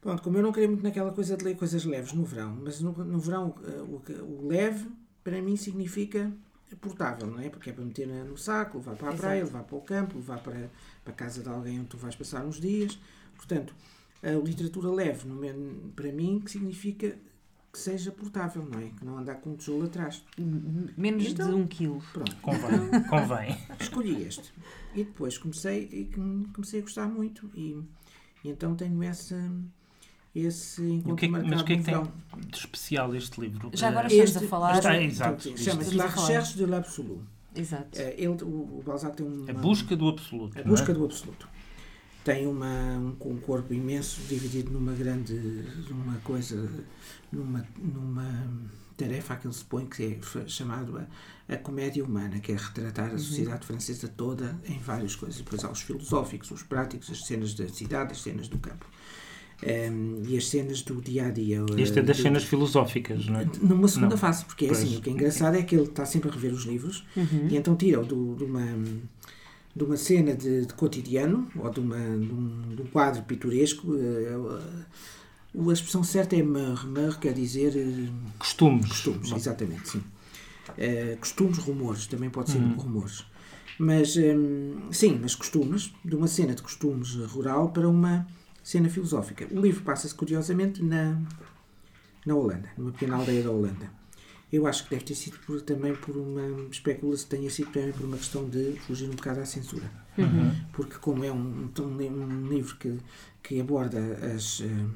Pronto, 0.00 0.22
como 0.22 0.36
eu 0.36 0.42
não 0.42 0.50
queria 0.50 0.68
muito 0.68 0.82
naquela 0.82 1.12
coisa 1.12 1.36
de 1.36 1.44
ler 1.44 1.56
coisas 1.56 1.84
leves 1.84 2.12
no 2.12 2.24
verão, 2.24 2.58
mas 2.62 2.80
no, 2.80 2.92
no 2.92 3.18
verão 3.20 3.54
eh, 3.62 3.82
o, 3.82 4.02
o 4.24 4.48
leve 4.48 4.88
para 5.22 5.42
mim 5.42 5.56
significa 5.56 6.32
portável, 6.76 7.26
não 7.26 7.40
é? 7.40 7.48
Porque 7.48 7.70
é 7.70 7.72
para 7.72 7.84
meter 7.84 8.06
no 8.06 8.36
saco, 8.36 8.78
levar 8.78 8.96
para 8.96 9.08
a 9.08 9.10
Exato. 9.10 9.22
praia, 9.22 9.44
levar 9.44 9.62
para 9.64 9.76
o 9.76 9.80
campo, 9.80 10.16
levar 10.16 10.38
para 10.42 10.70
para 11.02 11.12
a 11.12 11.16
casa 11.16 11.42
de 11.42 11.48
alguém 11.48 11.78
onde 11.80 11.88
tu 11.88 11.96
vais 11.96 12.14
passar 12.14 12.44
uns 12.44 12.60
dias. 12.60 12.98
Portanto, 13.36 13.74
a 14.22 14.30
literatura 14.32 14.90
leve, 14.90 15.26
para 15.96 16.12
mim, 16.12 16.40
que 16.40 16.50
significa 16.50 17.16
que 17.72 17.78
seja 17.78 18.10
portável, 18.10 18.64
não 18.64 18.80
é? 18.80 18.90
Que 18.90 19.04
não 19.04 19.18
andar 19.18 19.36
com 19.36 19.50
um 19.50 19.56
tijolo 19.56 19.84
atrás. 19.84 20.24
Menos 20.96 21.26
então, 21.26 21.48
de 21.48 21.54
um 21.54 21.66
quilo. 21.66 22.02
Pronto. 22.12 22.36
Convém. 22.42 23.04
Convém. 23.08 23.56
Escolhi 23.78 24.22
este. 24.22 24.52
E 24.94 25.04
depois 25.04 25.38
comecei, 25.38 25.84
e 25.84 26.10
comecei 26.52 26.80
a 26.80 26.82
gostar 26.82 27.06
muito. 27.06 27.48
E, 27.54 27.82
e 28.44 28.50
então 28.50 28.74
tenho 28.74 29.02
essa 29.02 29.36
esse 30.34 30.82
encontro 30.82 31.16
que, 31.16 31.26
é 31.26 31.28
Mas 31.28 31.60
o 31.60 31.64
que 31.64 31.72
é 31.72 31.76
que 31.76 31.82
tem 31.82 32.02
de 32.48 32.56
especial 32.56 33.14
este 33.14 33.40
livro? 33.40 33.70
Já 33.74 33.88
agora 33.88 34.06
estamos 34.06 34.36
a 34.36 34.48
falar... 34.48 34.78
Está, 34.78 35.02
exato. 35.02 35.58
Chama-se 35.58 35.94
La 35.96 36.06
Recherche 36.06 36.56
de 36.56 36.66
l'Absolu. 36.66 37.22
Exato. 37.54 37.98
Eh, 37.98 38.14
ele, 38.16 38.28
o, 38.42 38.78
o 38.78 38.82
Balzac 38.84 39.16
tem 39.16 39.26
uma, 39.26 39.50
A 39.50 39.54
busca 39.54 39.96
do 39.96 40.08
absoluto. 40.08 40.58
A 40.58 40.62
busca 40.62 40.92
é? 40.92 40.94
do 40.94 41.04
absoluto. 41.04 41.48
Tem 42.24 42.46
uma, 42.46 42.66
um, 42.66 43.16
um, 43.24 43.36
corpo 43.38 43.72
imenso, 43.72 44.20
dividido 44.28 44.70
numa 44.70 44.92
grande. 44.92 45.34
numa 45.88 46.16
coisa. 46.18 46.70
numa, 47.32 47.66
numa 47.76 48.46
tarefa 48.96 49.34
a 49.34 49.36
que 49.36 49.46
ele 49.46 49.54
se 49.54 49.64
põe, 49.64 49.86
que 49.86 50.04
é 50.04 50.46
chamado 50.46 50.98
a, 50.98 51.54
a 51.54 51.56
comédia 51.56 52.04
humana, 52.04 52.38
que 52.38 52.52
é 52.52 52.56
retratar 52.56 53.08
a 53.08 53.12
uhum. 53.12 53.18
sociedade 53.18 53.66
francesa 53.66 54.06
toda 54.08 54.60
em 54.66 54.78
várias 54.78 55.16
coisas. 55.16 55.40
Depois 55.40 55.64
há 55.64 55.70
os 55.70 55.80
filosóficos, 55.80 56.50
os 56.50 56.62
práticos, 56.62 57.10
as 57.10 57.24
cenas 57.24 57.54
da 57.54 57.68
cidade, 57.68 58.12
as 58.12 58.20
cenas 58.20 58.46
do 58.46 58.58
campo. 58.58 58.86
Um, 59.62 60.22
e 60.26 60.38
as 60.38 60.48
cenas 60.48 60.80
do 60.80 61.02
dia 61.02 61.26
a 61.26 61.30
dia. 61.30 61.62
Isto 61.76 61.98
é 61.98 62.02
das 62.02 62.18
uh, 62.18 62.22
cenas 62.22 62.44
filosóficas, 62.44 63.26
não 63.26 63.40
é? 63.40 63.48
Numa 63.60 63.88
segunda 63.88 64.14
não. 64.14 64.16
fase, 64.16 64.44
porque 64.46 64.64
é 64.64 64.70
assim, 64.70 64.96
o 64.96 65.02
que 65.02 65.10
é 65.10 65.12
engraçado 65.12 65.54
é 65.54 65.62
que 65.62 65.74
ele 65.74 65.84
está 65.84 66.06
sempre 66.06 66.30
a 66.30 66.32
rever 66.32 66.52
os 66.52 66.64
livros 66.64 67.04
uhum. 67.14 67.48
e 67.50 67.56
então 67.56 67.76
tira-o 67.76 68.04
de 68.04 68.14
uma, 68.14 68.66
de 69.76 69.84
uma 69.84 69.98
cena 69.98 70.34
de, 70.34 70.64
de, 70.64 70.72
cotidiano 70.72 71.46
ou 71.56 71.68
de, 71.68 71.78
uma, 71.78 71.98
de, 71.98 72.32
um, 72.32 72.74
de 72.74 72.82
um 72.82 72.86
quadro 72.86 73.22
pitoresco. 73.24 73.88
Uh, 73.92 74.58
a 75.68 75.72
expressão 75.72 76.02
certa 76.02 76.36
é 76.36 76.42
mer, 76.42 76.86
mer 76.86 77.18
quer 77.18 77.34
dizer. 77.34 77.74
Uh, 77.76 78.10
costumes. 78.38 78.88
Costumes, 78.88 79.30
exatamente, 79.30 79.90
sim. 79.90 80.02
Uh, 80.70 81.18
costumes, 81.18 81.58
rumores, 81.58 82.06
também 82.06 82.30
pode 82.30 82.50
ser 82.50 82.58
uhum. 82.58 82.72
rumores. 82.74 83.26
Mas, 83.78 84.16
um, 84.16 84.90
sim, 84.90 85.18
mas 85.20 85.34
costumes, 85.34 85.92
de 86.04 86.14
uma 86.14 86.26
cena 86.26 86.54
de 86.54 86.62
costumes 86.62 87.14
rural 87.14 87.70
para 87.70 87.88
uma 87.88 88.26
Cena 88.70 88.88
filosófica. 88.88 89.48
O 89.50 89.60
livro 89.60 89.82
passa-se 89.82 90.14
curiosamente 90.14 90.80
na, 90.80 91.20
na 92.24 92.34
Holanda, 92.36 92.68
numa 92.78 92.92
pequena 92.92 93.16
aldeia 93.16 93.42
da 93.42 93.50
Holanda. 93.50 93.90
Eu 94.52 94.64
acho 94.64 94.84
que 94.84 94.90
deve 94.90 95.06
ter 95.06 95.16
sido 95.16 95.38
por, 95.38 95.60
também 95.60 95.92
por 95.96 96.16
uma. 96.16 96.68
especula-se 96.70 97.26
tenha 97.26 97.50
sido 97.50 97.72
também 97.72 97.90
por 97.90 98.04
uma 98.04 98.16
questão 98.16 98.48
de 98.48 98.74
fugir 98.86 99.08
um 99.08 99.16
bocado 99.16 99.40
à 99.40 99.44
censura. 99.44 99.90
Uhum. 100.16 100.54
Porque, 100.72 100.94
como 100.98 101.24
é 101.24 101.32
um, 101.32 101.68
um, 101.76 101.82
um, 101.82 102.48
livro 102.48 102.76
que, 102.76 102.96
que 103.42 103.60
aborda 103.60 103.98
as, 104.36 104.60
um, 104.60 104.88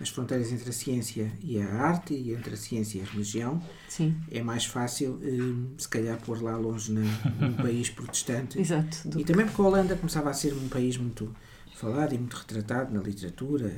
as 0.00 0.08
fronteiras 0.08 0.50
entre 0.50 0.70
a 0.70 0.72
ciência 0.72 1.30
e 1.42 1.60
a 1.60 1.68
arte 1.68 2.14
e 2.14 2.32
entre 2.32 2.54
a 2.54 2.56
ciência 2.56 2.98
e 2.98 3.02
a 3.02 3.04
religião, 3.04 3.62
Sim. 3.90 4.16
é 4.30 4.42
mais 4.42 4.64
fácil, 4.64 5.20
um, 5.22 5.74
se 5.76 5.86
calhar, 5.86 6.18
pôr 6.24 6.42
lá 6.42 6.56
longe 6.56 6.90
na, 6.92 7.02
num 7.38 7.52
país 7.52 7.90
protestante. 7.90 8.56
Exato. 8.58 9.06
E 9.18 9.22
também 9.22 9.44
porque 9.44 9.60
a 9.60 9.64
Holanda 9.66 9.96
começava 9.96 10.30
a 10.30 10.32
ser 10.32 10.54
um 10.54 10.66
país 10.68 10.96
muito 10.96 11.30
falado 11.78 12.12
e 12.12 12.18
muito 12.18 12.36
retratado 12.36 12.92
na 12.92 13.00
literatura, 13.00 13.72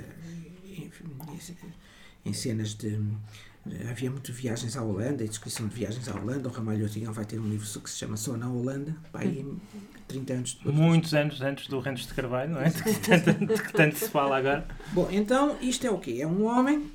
em 2.25 2.33
cenas 2.33 2.75
de. 2.75 2.99
Havia 3.91 4.11
muito 4.11 4.33
viagens 4.33 4.75
à 4.75 4.83
Holanda, 4.83 5.23
e 5.23 5.29
descrição 5.29 5.69
de 5.69 5.75
viagens 5.75 6.09
à 6.09 6.19
Holanda. 6.19 6.49
O 6.49 6.53
Ramalho 6.53 6.87
Otigão 6.87 7.13
vai 7.13 7.27
ter 7.27 7.39
um 7.39 7.47
livro 7.47 7.81
que 7.81 7.91
se 7.91 7.99
chama 7.99 8.17
Só 8.17 8.35
na 8.35 8.49
Holanda, 8.49 8.97
pá, 9.13 9.21
aí 9.21 9.47
30 10.09 10.33
anos 10.33 10.55
depois. 10.55 10.75
Muitos 10.75 11.13
anos 11.13 11.43
antes 11.43 11.69
do 11.69 11.79
Rentos 11.79 12.07
de 12.07 12.15
Carvalho, 12.15 12.53
não 12.53 12.61
é? 12.63 12.71
De 12.71 12.83
que, 12.83 12.95
tanto, 12.95 13.33
de 13.47 13.63
que 13.63 13.73
tanto 13.75 13.97
se 13.97 14.09
fala 14.09 14.39
agora. 14.39 14.67
Bom, 14.93 15.09
então 15.11 15.59
isto 15.61 15.87
é 15.87 15.91
o 15.91 15.99
quê? 15.99 16.19
É 16.21 16.27
um 16.27 16.47
homem 16.47 16.91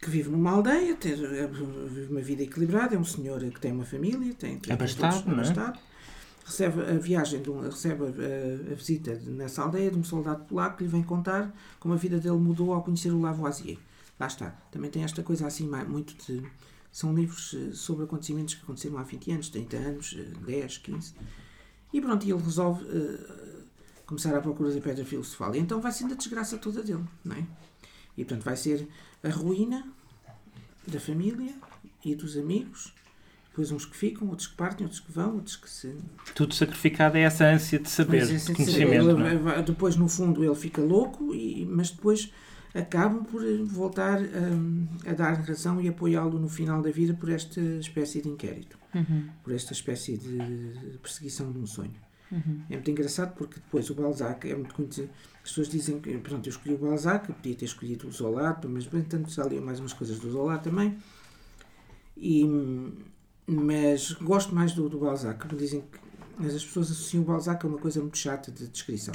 que 0.00 0.08
vive 0.08 0.30
numa 0.30 0.52
aldeia, 0.52 0.94
tem, 0.94 1.16
vive 1.16 2.12
uma 2.12 2.20
vida 2.20 2.44
equilibrada, 2.44 2.94
é 2.94 2.98
um 2.98 3.04
senhor 3.04 3.40
que 3.40 3.60
tem 3.60 3.72
uma 3.72 3.84
família, 3.84 4.32
tem, 4.34 4.58
tem 4.58 4.72
abastado, 4.72 5.26
não 5.26 5.32
é? 5.32 5.40
abastado 5.40 5.80
recebe 6.44 6.82
a 6.82 6.98
viagem, 6.98 7.42
de 7.42 7.50
um, 7.50 7.60
recebe 7.60 8.04
a, 8.04 8.72
a, 8.72 8.74
visita 8.74 9.14
nessa 9.26 9.62
aldeia 9.62 9.90
de 9.90 9.98
um 9.98 10.04
soldado 10.04 10.44
polaco 10.44 10.76
que 10.76 10.84
lhe 10.84 10.90
vem 10.90 11.02
contar 11.02 11.54
como 11.80 11.94
a 11.94 11.96
vida 11.96 12.18
dele 12.18 12.36
mudou 12.36 12.72
ao 12.72 12.82
conhecer 12.82 13.10
o 13.10 13.20
Lavoisier. 13.20 13.78
Lá 14.20 14.26
está. 14.26 14.50
Também 14.70 14.90
tem 14.90 15.02
esta 15.02 15.22
coisa 15.22 15.46
assim, 15.46 15.68
muito 15.88 16.14
de. 16.26 16.42
São 16.92 17.12
livros 17.12 17.54
eh, 17.54 17.72
sobre 17.72 18.04
acontecimentos 18.04 18.54
que 18.54 18.62
aconteceram 18.62 18.98
há 18.98 19.02
20 19.02 19.32
anos, 19.32 19.48
30 19.48 19.76
anos, 19.76 20.16
10, 20.46 20.74
eh, 20.76 20.92
15. 20.92 21.14
E 21.92 22.00
pronto, 22.00 22.24
ele 22.24 22.40
resolve 22.40 22.84
uh, 22.84 23.64
começar 24.06 24.32
à 24.36 24.40
procura 24.40 24.72
da 24.72 24.80
pedra 24.80 25.04
filosofal. 25.04 25.56
E 25.56 25.58
então 25.58 25.80
vai 25.80 25.90
sendo 25.90 26.14
a 26.14 26.16
desgraça 26.16 26.56
toda 26.56 26.84
dele, 26.84 27.04
não 27.24 27.34
é? 27.34 27.44
E 28.16 28.24
portanto 28.24 28.44
vai 28.44 28.56
ser 28.56 28.88
a 29.24 29.28
ruína 29.28 29.88
da 30.86 31.00
família 31.00 31.52
e 32.04 32.14
dos 32.14 32.36
amigos 32.36 32.94
depois 33.54 33.70
uns 33.70 33.84
que 33.84 33.96
ficam, 33.96 34.28
outros 34.30 34.48
que 34.48 34.56
partem, 34.56 34.84
outros 34.84 35.00
que 35.00 35.12
vão, 35.12 35.36
outros 35.36 35.54
que 35.54 35.70
se. 35.70 35.94
Tudo 36.34 36.52
sacrificado 36.52 37.16
é 37.16 37.20
essa 37.20 37.46
ânsia 37.46 37.78
de 37.78 37.88
saber, 37.88 38.26
de 38.26 38.52
conhecimento. 38.52 39.10
Ele, 39.10 39.50
é? 39.50 39.62
Depois, 39.62 39.94
no 39.94 40.08
fundo, 40.08 40.44
ele 40.44 40.56
fica 40.56 40.82
louco, 40.82 41.32
e, 41.32 41.64
mas 41.64 41.90
depois 41.90 42.32
acabam 42.74 43.22
por 43.22 43.42
voltar 43.64 44.18
a, 44.18 45.08
a 45.08 45.14
dar 45.14 45.34
razão 45.34 45.80
e 45.80 45.88
apoiá-lo 45.88 46.40
no 46.40 46.48
final 46.48 46.82
da 46.82 46.90
vida 46.90 47.14
por 47.14 47.28
esta 47.28 47.60
espécie 47.60 48.20
de 48.20 48.28
inquérito, 48.28 48.76
uhum. 48.92 49.28
por 49.44 49.54
esta 49.54 49.72
espécie 49.72 50.16
de 50.18 50.98
perseguição 51.00 51.52
de 51.52 51.58
um 51.60 51.66
sonho. 51.66 51.94
Uhum. 52.32 52.62
É 52.68 52.74
muito 52.74 52.90
engraçado 52.90 53.36
porque 53.36 53.60
depois 53.60 53.88
o 53.88 53.94
Balzac 53.94 54.50
é 54.50 54.56
muito 54.56 54.74
conhecido. 54.74 55.10
As 55.36 55.50
pessoas 55.50 55.68
dizem 55.68 56.00
que, 56.00 56.18
pronto, 56.18 56.44
eu 56.44 56.50
escolhi 56.50 56.74
o 56.74 56.78
Balzac, 56.78 57.32
podia 57.32 57.54
ter 57.54 57.66
escolhido 57.66 58.08
o 58.08 58.10
Zola, 58.10 58.60
mas 58.68 58.84
bem, 58.88 59.02
tanto 59.02 59.30
já 59.30 59.44
li 59.44 59.60
mais 59.60 59.78
umas 59.78 59.92
coisas 59.92 60.18
do 60.18 60.32
Zola 60.32 60.58
também. 60.58 60.98
E, 62.16 62.42
mas 63.46 64.12
gosto 64.12 64.54
mais 64.54 64.72
do, 64.72 64.88
do 64.88 64.98
Balzac. 64.98 65.46
Me 65.52 65.58
dizem 65.58 65.80
que 65.80 66.04
mas 66.38 66.54
as 66.54 66.64
pessoas 66.64 66.90
associam 66.90 67.22
o 67.22 67.26
Balzac 67.26 67.64
a 67.64 67.68
uma 67.68 67.78
coisa 67.78 68.00
muito 68.00 68.18
chata 68.18 68.50
de 68.50 68.66
descrição. 68.66 69.14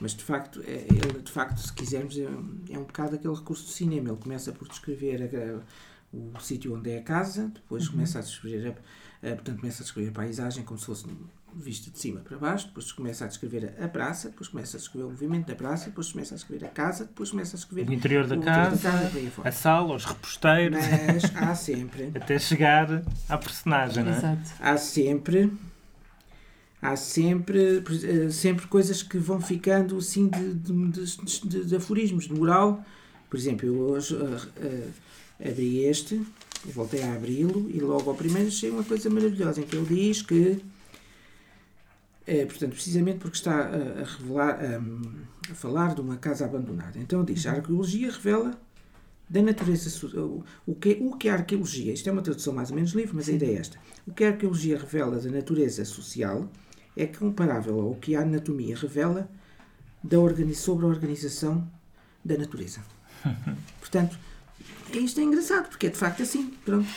Mas 0.00 0.12
de 0.14 0.24
facto, 0.24 0.62
é, 0.66 0.86
ele, 0.88 1.22
de 1.22 1.30
facto, 1.30 1.58
se 1.58 1.72
quisermos, 1.72 2.18
é, 2.18 2.24
é 2.24 2.78
um 2.78 2.84
bocado 2.84 3.16
aquele 3.16 3.34
recurso 3.34 3.64
do 3.64 3.70
cinema. 3.70 4.08
Ele 4.08 4.18
começa 4.18 4.52
por 4.52 4.68
descrever 4.68 5.22
a, 5.22 6.16
o 6.16 6.40
sítio 6.40 6.74
onde 6.74 6.90
é 6.90 6.98
a 6.98 7.02
casa, 7.02 7.48
depois 7.48 7.86
uhum. 7.86 7.92
começa 7.92 8.18
a 8.18 8.22
descrever 8.22 8.74
a, 9.22 9.30
a, 9.30 9.34
portanto, 9.34 9.60
começa 9.60 9.82
a 9.82 9.84
descrever 9.84 10.10
a 10.10 10.12
paisagem 10.12 10.64
como 10.64 10.78
se 10.78 10.86
fosse 10.86 11.06
visto 11.54 11.90
de 11.90 11.98
cima 11.98 12.20
para 12.20 12.36
baixo, 12.38 12.66
depois 12.68 12.92
começa 12.92 13.24
a 13.24 13.28
descrever 13.28 13.74
a 13.80 13.88
praça, 13.88 14.30
depois 14.30 14.48
começa 14.48 14.76
a 14.76 14.80
descrever 14.80 15.06
o 15.06 15.10
movimento 15.10 15.46
da 15.46 15.54
praça, 15.54 15.86
depois 15.86 16.12
começa 16.12 16.34
a 16.34 16.36
descrever 16.36 16.66
a 16.66 16.68
casa, 16.68 17.04
depois 17.04 17.30
começa 17.30 17.56
a 17.56 17.58
descrever 17.58 17.88
o 17.88 17.92
interior 17.92 18.26
da, 18.26 18.36
o 18.36 18.42
casa, 18.42 18.90
da 18.90 19.10
casa, 19.10 19.42
a 19.44 19.52
sala, 19.52 19.94
os 19.94 20.04
reposteiros. 20.04 20.78
Mas 20.78 21.24
há 21.36 21.54
sempre. 21.54 22.10
até 22.14 22.38
chegar 22.38 23.02
à 23.28 23.38
personagem, 23.38 24.04
não 24.04 24.12
é? 24.12 24.16
Exato. 24.16 24.50
Há 24.60 24.76
sempre. 24.76 25.52
Há 26.82 26.96
sempre, 26.96 27.82
eh, 28.04 28.30
sempre 28.30 28.66
coisas 28.66 29.02
que 29.02 29.18
vão 29.18 29.38
ficando 29.38 29.98
assim 29.98 30.28
de, 30.28 30.54
de, 30.54 30.88
de, 30.88 31.40
de, 31.44 31.64
de 31.66 31.76
aforismos, 31.76 32.26
de 32.26 32.32
moral. 32.32 32.82
Por 33.28 33.36
exemplo, 33.36 33.66
eu 33.66 33.78
hoje 33.78 34.14
uh, 34.14 34.36
uh, 34.36 34.90
abri 35.46 35.84
este, 35.84 36.22
voltei 36.64 37.02
a 37.02 37.14
abri-lo 37.14 37.70
e 37.70 37.78
logo 37.80 38.08
ao 38.08 38.16
primeiro 38.16 38.48
achei 38.48 38.70
uma 38.70 38.82
coisa 38.82 39.10
maravilhosa 39.10 39.60
em 39.60 39.64
que 39.64 39.76
ele 39.76 39.94
diz 39.94 40.22
que 40.22 40.62
É, 42.26 42.44
portanto, 42.44 42.72
precisamente 42.72 43.18
porque 43.18 43.36
está 43.36 43.54
a, 43.54 44.00
a 44.00 44.04
revelar, 44.04 44.58
a, 44.60 45.50
a, 45.50 45.54
falar 45.54 45.94
de 45.94 46.00
uma 46.00 46.16
casa 46.16 46.44
abandonada. 46.44 46.98
Então 46.98 47.24
diz, 47.24 47.46
a 47.46 47.52
arqueologia 47.52 48.10
revela 48.10 48.60
da 49.28 49.40
natureza, 49.42 50.06
o, 50.66 50.74
que, 50.74 50.98
o 51.00 51.16
que 51.16 51.28
a 51.28 51.34
arqueologia, 51.34 51.92
isto 51.92 52.08
é 52.08 52.12
uma 52.12 52.22
tradução 52.22 52.52
mais 52.52 52.70
ou 52.70 52.76
menos 52.76 52.92
livre, 52.92 53.14
mas 53.14 53.28
a 53.28 53.32
ideia 53.32 53.56
é 53.56 53.60
esta, 53.60 53.78
o 54.06 54.12
que 54.12 54.24
a 54.24 54.28
arqueologia 54.28 54.76
revela 54.76 55.20
da 55.20 55.30
natureza 55.30 55.84
social 55.84 56.50
é 56.96 57.06
comparável 57.06 57.80
ao 57.80 57.94
que 57.94 58.16
a 58.16 58.22
anatomia 58.22 58.76
revela 58.76 59.30
da 60.02 60.16
sobre 60.54 60.84
a 60.84 60.88
organização 60.88 61.68
da 62.24 62.36
natureza. 62.36 62.80
Portanto, 63.78 64.18
isto 64.92 65.20
é 65.20 65.22
engraçado, 65.22 65.68
porque 65.68 65.86
é 65.86 65.90
de 65.90 65.96
facto 65.96 66.22
assim. 66.22 66.50
Pronto. 66.64 66.88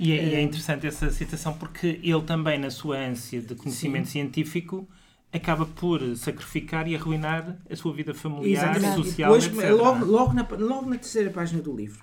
E 0.00 0.12
é, 0.12 0.36
é, 0.36 0.40
interessante 0.40 0.86
essa 0.86 1.10
citação 1.10 1.52
porque 1.52 2.00
ele 2.02 2.22
também, 2.22 2.58
na 2.58 2.70
sua 2.70 2.96
ânsia 2.96 3.42
de 3.42 3.54
conhecimento 3.54 4.06
Sim. 4.06 4.12
científico, 4.12 4.88
acaba 5.30 5.66
por 5.66 6.00
sacrificar 6.16 6.88
e 6.88 6.96
arruinar 6.96 7.58
a 7.68 7.76
sua 7.76 7.92
vida 7.92 8.14
familiar, 8.14 8.74
Exatamente. 8.74 9.04
social, 9.04 9.38
depois, 9.38 9.58
etc. 9.58 9.78
Logo, 9.78 10.06
logo, 10.06 10.32
na, 10.32 10.48
logo 10.58 10.88
na 10.88 10.96
terceira 10.96 11.30
página 11.30 11.60
do 11.60 11.76
livro, 11.76 12.02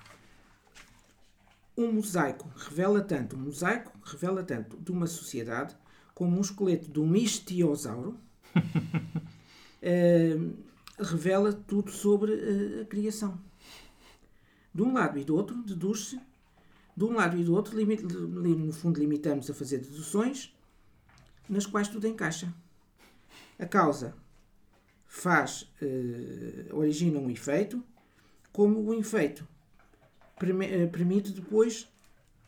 um 1.76 1.90
mosaico 1.90 2.48
revela 2.56 3.00
tanto, 3.00 3.34
um 3.34 3.40
mosaico 3.40 3.90
revela 4.04 4.44
tanto 4.44 4.76
de 4.76 4.92
uma 4.92 5.08
sociedade 5.08 5.74
como 6.14 6.38
um 6.38 6.40
esqueleto 6.40 6.88
de 6.88 7.00
um 7.00 7.16
istiosauro 7.16 8.16
uh, 8.54 8.62
revela 11.02 11.52
tudo 11.52 11.90
sobre 11.90 12.30
uh, 12.30 12.82
a 12.82 12.84
criação. 12.84 13.40
De 14.72 14.82
um 14.82 14.92
lado 14.92 15.18
e 15.18 15.24
do 15.24 15.34
outro, 15.34 15.60
deduz-se, 15.62 16.20
de 16.98 17.04
um 17.04 17.14
lado 17.14 17.38
e 17.38 17.44
do 17.44 17.54
outro, 17.54 17.78
limite, 17.78 18.02
no 18.02 18.72
fundo, 18.72 18.98
limitamos 18.98 19.48
a 19.48 19.54
fazer 19.54 19.78
deduções 19.78 20.52
nas 21.48 21.64
quais 21.64 21.86
tudo 21.86 22.08
encaixa. 22.08 22.52
A 23.56 23.66
causa 23.66 24.14
faz, 25.06 25.62
uh, 25.80 26.76
origina 26.76 27.20
um 27.20 27.30
efeito, 27.30 27.82
como 28.52 28.80
o 28.80 28.94
efeito 28.94 29.46
permite 30.90 31.30
depois 31.32 31.88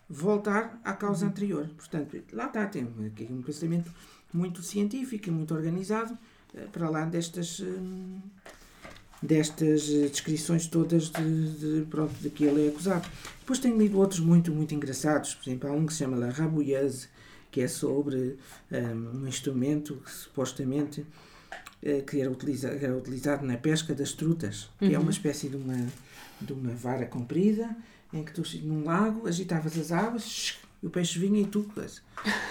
voltar 0.08 0.80
à 0.84 0.92
causa 0.94 1.24
uhum. 1.24 1.30
anterior. 1.30 1.68
Portanto, 1.76 2.20
lá 2.32 2.46
está, 2.46 2.66
tem 2.66 2.88
aqui 3.06 3.28
um 3.30 3.42
pensamento 3.42 3.92
muito 4.32 4.62
científico 4.62 5.28
e 5.28 5.32
muito 5.32 5.54
organizado, 5.54 6.18
eh, 6.54 6.66
para 6.72 6.88
lá 6.88 7.04
destas, 7.04 7.60
hum, 7.60 8.20
destas 9.22 9.88
eh, 9.90 10.08
descrições 10.08 10.66
todas 10.66 11.10
de, 11.10 11.52
de, 11.52 11.86
pronto, 11.86 12.14
de 12.14 12.30
que 12.30 12.44
ele 12.44 12.66
é 12.66 12.68
acusado. 12.68 13.06
Depois 13.40 13.58
tenho 13.58 13.76
lido 13.76 13.98
outros 13.98 14.20
muito, 14.20 14.52
muito 14.52 14.74
engraçados, 14.74 15.34
por 15.34 15.48
exemplo, 15.48 15.68
há 15.68 15.72
um 15.72 15.86
que 15.86 15.92
se 15.92 16.00
chama 16.00 16.16
La 16.16 16.30
Rabouilleuse, 16.30 17.08
que 17.50 17.60
é 17.60 17.68
sobre 17.68 18.38
um, 18.70 19.22
um 19.22 19.28
instrumento 19.28 19.96
que 20.04 20.10
supostamente 20.10 21.00
uh, 21.00 22.02
que 22.06 22.20
era, 22.20 22.30
utiliza, 22.30 22.68
era 22.68 22.96
utilizado 22.96 23.44
na 23.44 23.56
pesca 23.56 23.94
das 23.94 24.12
trutas, 24.12 24.70
que 24.78 24.86
uhum. 24.86 24.92
é 24.92 24.98
uma 24.98 25.04
uhum. 25.04 25.10
espécie 25.10 25.48
de 25.48 25.56
uma, 25.56 25.86
de 26.40 26.52
uma 26.52 26.72
vara 26.72 27.06
comprida 27.06 27.76
em 28.12 28.24
que 28.24 28.32
tu, 28.32 28.42
num 28.62 28.84
lago, 28.84 29.26
agitavas 29.26 29.76
as 29.78 29.92
águas 29.92 30.58
e 30.82 30.86
o 30.86 30.90
peixe 30.90 31.18
vinha 31.18 31.40
e 31.40 31.46
tu. 31.46 31.68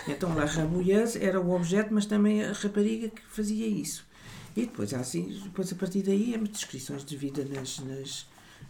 Então 0.08 0.34
lá 0.36 0.46
Rabouilleuse 0.46 1.22
era 1.22 1.40
o 1.40 1.52
objeto, 1.52 1.94
mas 1.94 2.06
também 2.06 2.44
a 2.44 2.54
rapariga 2.54 3.10
que 3.10 3.22
fazia 3.30 3.68
isso. 3.68 4.08
E 4.60 4.66
depois, 4.66 4.94
assim, 4.94 5.40
depois 5.44 5.72
a 5.72 5.76
partir 5.76 6.02
daí, 6.04 6.34
é 6.34 6.38
descrições 6.38 7.06
de 7.06 7.16
vida 7.16 7.46
nas, 7.46 7.80
nas, 7.80 8.28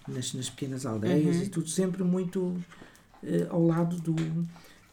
nas, 0.07 0.33
nas 0.33 0.49
pequenas 0.49 0.85
aldeias 0.85 1.37
uhum. 1.37 1.43
e 1.43 1.49
tudo 1.49 1.67
sempre 1.69 2.03
muito 2.03 2.39
uh, 2.41 2.63
ao 3.49 3.65
lado 3.65 3.99
do, 3.99 4.15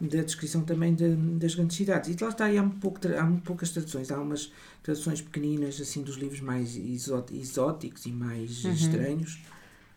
da 0.00 0.22
descrição 0.22 0.62
também 0.62 0.94
de, 0.94 1.14
das 1.14 1.54
grandes 1.54 1.76
cidades. 1.76 2.08
E 2.08 2.22
lá 2.22 2.30
está, 2.30 2.50
e 2.50 2.58
há, 2.58 2.62
muito 2.62 2.78
pouco, 2.78 3.00
há 3.06 3.24
muito 3.24 3.42
poucas 3.42 3.70
traduções. 3.70 4.10
Há 4.10 4.20
umas 4.20 4.52
traduções 4.82 5.20
pequeninas, 5.20 5.80
assim, 5.80 6.02
dos 6.02 6.16
livros 6.16 6.40
mais 6.40 6.76
exóticos 6.76 8.06
e 8.06 8.12
mais 8.12 8.64
uhum. 8.64 8.72
estranhos 8.72 9.42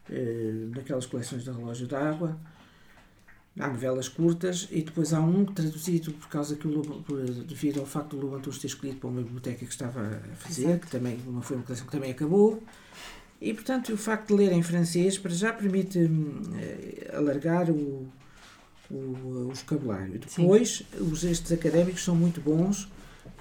eh, 0.09 0.67
naquelas 0.75 1.05
coleções 1.05 1.43
de 1.43 1.51
relógio 1.51 1.87
d'água. 1.87 2.37
Há 3.57 3.67
novelas 3.67 4.07
curtas 4.07 4.67
e 4.71 4.81
depois 4.81 5.13
há 5.13 5.19
um 5.19 5.43
traduzido 5.45 6.13
por 6.13 6.29
causa 6.29 6.55
que 6.55 6.67
o 6.67 6.71
Lobo, 6.71 7.03
devido 7.45 7.79
ao 7.79 7.85
facto 7.85 8.15
do 8.15 8.25
Lobo 8.25 8.39
ter 8.39 8.67
escolhido 8.67 8.99
para 8.99 9.09
uma 9.09 9.21
biblioteca 9.21 9.65
que 9.65 9.71
estava 9.71 9.99
a 10.01 10.35
fazer, 10.35 10.67
Exato. 10.67 10.79
que 10.85 10.91
também 10.91 11.19
uma, 11.27 11.41
foi 11.41 11.57
uma 11.57 11.65
coleção 11.65 11.85
que 11.85 11.91
também 11.91 12.11
acabou. 12.11 12.63
E 13.41 13.53
portanto 13.53 13.91
o 13.91 13.97
facto 13.97 14.27
de 14.27 14.33
ler 14.33 14.51
em 14.53 14.61
francês 14.61 15.17
para 15.17 15.31
já 15.31 15.51
permite 15.51 15.99
hum, 15.99 16.41
eh, 16.57 17.11
alargar 17.13 17.69
o, 17.69 18.07
o, 18.89 18.95
o 18.95 19.51
vocabulário. 19.53 20.19
Depois, 20.19 20.83
os 20.99 21.23
estes 21.23 21.51
académicos 21.51 22.03
são 22.03 22.15
muito 22.15 22.39
bons 22.39 22.87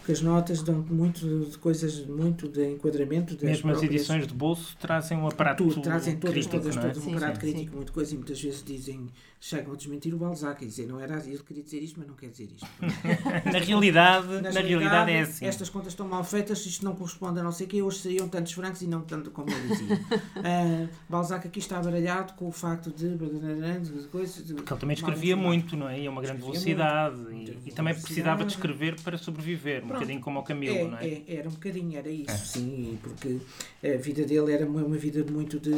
porque 0.08 0.12
as 0.12 0.22
notas 0.22 0.62
dão 0.62 0.76
muito 0.88 1.44
de 1.50 1.58
coisas, 1.58 2.06
muito 2.06 2.48
de 2.48 2.66
enquadramento. 2.66 3.36
Mesmo 3.44 3.68
próprias... 3.68 3.76
as 3.76 3.82
edições 3.82 4.26
de 4.26 4.32
bolso 4.32 4.74
trazem 4.78 5.18
um 5.18 5.26
aparato 5.26 5.64
Tudo, 5.64 5.82
trazem 5.82 6.16
todas, 6.16 6.32
crítico, 6.32 6.56
todas, 6.56 6.76
todas, 6.76 6.96
é? 6.96 7.00
um 7.00 7.16
aparato 7.16 7.34
sim, 7.34 7.40
crítico, 7.40 7.70
sim. 7.70 7.76
muito 7.76 7.92
coisa, 7.92 8.14
e 8.14 8.16
muitas 8.16 8.40
vezes 8.40 8.64
dizem, 8.64 9.08
chegam 9.40 9.72
a 9.72 9.76
desmentir 9.76 10.14
o 10.14 10.18
Balzac 10.18 10.64
e 10.64 10.66
dizer, 10.66 10.86
não 10.86 10.98
era 11.00 11.18
ele 11.24 11.38
queria 11.38 11.62
dizer 11.62 11.80
isto, 11.80 11.98
mas 11.98 12.08
não 12.08 12.14
quer 12.14 12.28
dizer 12.28 12.48
isto. 12.54 12.68
na 13.52 13.58
realidade, 13.58 14.26
na, 14.26 14.52
na 14.52 14.60
realidade 14.60 15.10
é 15.12 15.20
assim. 15.20 15.46
Estas 15.46 15.68
contas 15.70 15.92
estão 15.92 16.08
mal 16.08 16.24
feitas, 16.24 16.64
isto 16.66 16.84
não 16.84 16.94
corresponde 16.94 17.38
a 17.38 17.42
não 17.42 17.52
sei 17.52 17.66
o 17.66 17.68
quê, 17.68 17.82
hoje 17.82 17.98
seriam 17.98 18.28
tantos 18.28 18.52
francos 18.52 18.82
e 18.82 18.86
não 18.86 19.02
tanto 19.02 19.30
como 19.30 19.48
ele 19.50 19.68
dizia. 19.68 19.94
uh, 19.96 20.88
Balzac 21.08 21.46
aqui 21.46 21.60
está 21.60 21.80
baralhado 21.80 22.32
com 22.34 22.48
o 22.48 22.52
facto 22.52 22.90
de... 22.90 23.16
de 23.16 24.08
coisas, 24.08 24.44
de, 24.44 24.54
Porque 24.54 24.72
ele 24.72 24.80
também 24.80 24.94
escrevia 24.94 25.36
muito, 25.36 25.76
não 25.76 25.88
é? 25.88 26.00
E 26.00 26.06
a 26.06 26.10
uma 26.10 26.20
grande 26.20 26.42
velocidade. 26.42 27.16
Muito, 27.16 27.52
e, 27.64 27.68
e, 27.68 27.72
também 27.72 27.94
precisava 27.94 28.44
de 28.44 28.52
escrever 28.52 29.00
para 29.02 29.16
sobreviver. 29.16 29.80
Pronto, 29.80 29.94
bocadinho 29.94 30.20
como 30.20 30.40
o 30.40 30.42
Camilo, 30.42 30.76
é, 30.76 30.88
não 30.88 30.98
é? 30.98 31.06
é? 31.06 31.24
Era 31.28 31.48
um 31.48 31.52
bocadinho, 31.52 31.96
era 31.96 32.10
isso, 32.10 32.30
é. 32.30 32.36
sim, 32.36 32.98
porque 33.02 33.38
a 33.84 33.96
vida 33.98 34.24
dele 34.24 34.52
era 34.52 34.66
uma, 34.66 34.82
uma 34.82 34.96
vida 34.96 35.24
muito 35.30 35.60
de, 35.60 35.70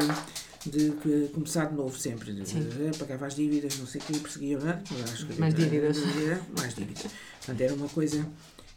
de, 0.66 1.29
começar 1.33 1.66
de 1.66 1.75
novo 1.75 1.99
sempre. 1.99 2.33
De, 2.33 2.42
de, 2.42 2.99
pagava 2.99 3.27
as 3.27 3.35
dívidas, 3.35 3.79
não 3.79 3.87
sei 3.87 4.01
o 4.01 4.05
que, 4.05 4.18
perseguia, 4.18 4.59
não? 4.59 4.79
Mais 5.38 5.55
dívidas. 5.55 5.99
mais 6.59 6.75
dívidas. 6.75 7.07
Portanto, 7.38 7.61
era 7.61 7.75
uma 7.75 7.88
coisa 7.88 8.27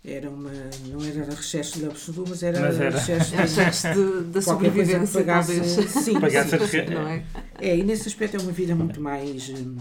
era 0.06 0.30
uma 0.30 0.52
não 0.88 1.02
era 1.02 1.34
rechecho 1.34 1.80
de 1.80 1.86
absurdo, 1.86 2.26
mas 2.28 2.43
era, 2.43 2.60
mas 2.60 2.78
era. 2.78 2.98
rechecho 2.98 3.93
de, 3.93 4.24
da 4.32 4.41
sobrevivência 4.41 5.22
pagasse, 5.22 5.56
talvez. 5.56 5.91
sim, 6.04 6.19
pagasse 6.19 6.67
sim, 6.67 6.93
não 6.93 7.08
é? 7.08 7.24
é 7.62 7.78
e 7.78 7.84
nesse 7.84 8.10
aspecto 8.10 8.36
é 8.36 8.39
uma 8.41 8.52
vida 8.52 8.76
muito 8.76 9.00
mais 9.00 9.48
hum, 9.48 9.78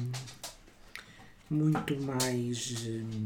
muito 1.50 2.00
mais 2.00 2.76
hum, 2.86 3.24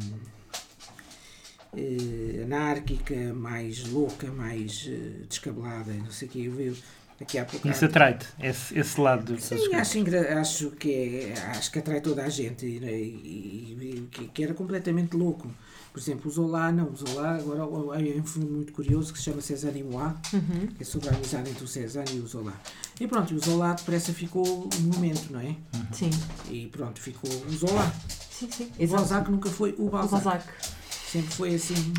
eh, 1.77 2.43
anárquica, 2.45 3.35
mais 3.35 3.87
louca, 3.87 4.29
mais 4.29 4.87
uh, 4.87 5.27
descabelada, 5.29 5.93
não 5.93 6.11
sei 6.11 6.29
o 6.29 6.31
que. 6.31 6.45
Eu, 6.47 6.61
eu, 6.61 6.77
aqui 7.21 7.39
há 7.39 7.45
pouco. 7.45 7.69
Isso 7.69 7.85
atrai-te, 7.85 8.27
esse, 8.41 8.79
esse 8.79 9.01
lado 9.01 9.33
do 9.33 9.41
Sim, 9.41 9.55
acho, 9.75 10.01
acho, 10.39 10.71
que 10.73 10.93
é, 10.93 11.35
acho 11.51 11.71
que 11.71 11.79
atrai 11.79 12.01
toda 12.01 12.23
a 12.23 12.29
gente 12.29 12.67
e, 12.67 12.79
e, 12.79 14.09
e, 14.21 14.29
que 14.29 14.43
era 14.43 14.55
completamente 14.55 15.17
louco. 15.17 15.51
Por 15.93 16.01
exemplo, 16.01 16.31
o 16.31 16.35
Zola, 16.35 16.71
não, 16.71 16.91
o 16.91 16.95
Zola 16.95 17.37
agora 17.37 18.07
é 18.07 18.21
um 18.21 18.27
filme 18.27 18.51
muito 18.51 18.73
curioso 18.75 19.15
que 19.15 19.19
se 19.19 19.25
chama 19.25 19.41
César 19.41 19.73
e 19.75 19.83
Moi, 19.83 20.13
uhum. 20.35 20.67
que 20.77 20.83
é 20.83 20.85
sobre 20.85 21.09
a 21.09 21.13
amizade 21.13 21.49
entre 21.49 21.65
o 21.65 21.67
César 21.67 22.05
e 22.13 22.19
o 22.19 22.27
Zola. 22.27 22.53
E 23.01 23.07
pronto, 23.09 23.35
o 23.35 23.39
Zola 23.39 23.73
depressa 23.73 24.13
ficou 24.13 24.69
um 24.79 24.95
momento, 24.95 25.33
não 25.33 25.41
é? 25.41 25.57
Uhum. 25.75 25.87
Sim. 25.93 26.11
E 26.51 26.67
pronto, 26.67 27.01
ficou 27.01 27.31
o 27.31 27.51
Zola. 27.51 27.91
Sim, 28.31 28.51
sim. 28.51 28.71
O 28.79 28.87
Balzac 28.87 29.31
nunca 29.31 29.49
foi 29.49 29.75
o 29.79 29.89
Balzac. 29.89 30.21
O 30.21 30.25
Balzac. 30.25 30.76
Sempre 31.17 31.35
foi 31.35 31.55
assim. 31.55 31.95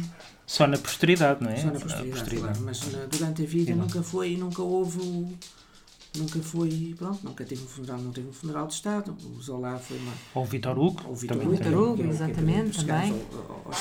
Só 0.45 0.67
na 0.67 0.77
posteridade, 0.77 1.43
não 1.43 1.51
é? 1.51 1.57
Só 1.57 1.67
na 1.67 1.79
posteridade, 1.79 2.09
posteridade. 2.11 2.53
Claro, 2.53 2.61
mas 2.65 2.91
na, 2.91 3.05
durante 3.05 3.41
a 3.41 3.45
vida 3.45 3.75
nunca 3.75 4.03
foi, 4.03 4.37
nunca 4.37 4.61
houve 4.61 5.37
nunca 6.15 6.39
foi, 6.39 6.95
pronto, 6.97 7.19
nunca 7.23 7.43
teve 7.43 7.63
um 7.63 7.67
funeral, 7.67 7.99
não 7.99 8.11
teve 8.11 8.27
um 8.27 8.33
funeral 8.33 8.67
de 8.67 8.73
Estado. 8.73 9.15
O 9.23 9.41
Zola 9.41 9.77
foi 9.79 9.97
uma. 9.97 10.13
Ou 10.35 10.43
o 10.43 10.45
Vitor 10.45 10.77
Hugo. 10.77 11.01
Ou 11.05 11.13
o 11.13 11.15
Vitor 11.15 11.37
Hugo, 11.37 12.01
Hugo, 12.01 12.03
exatamente, 12.09 12.85
também. 12.85 13.11
Ao, 13.11 13.39
ao, 13.39 13.61
ao 13.65 13.73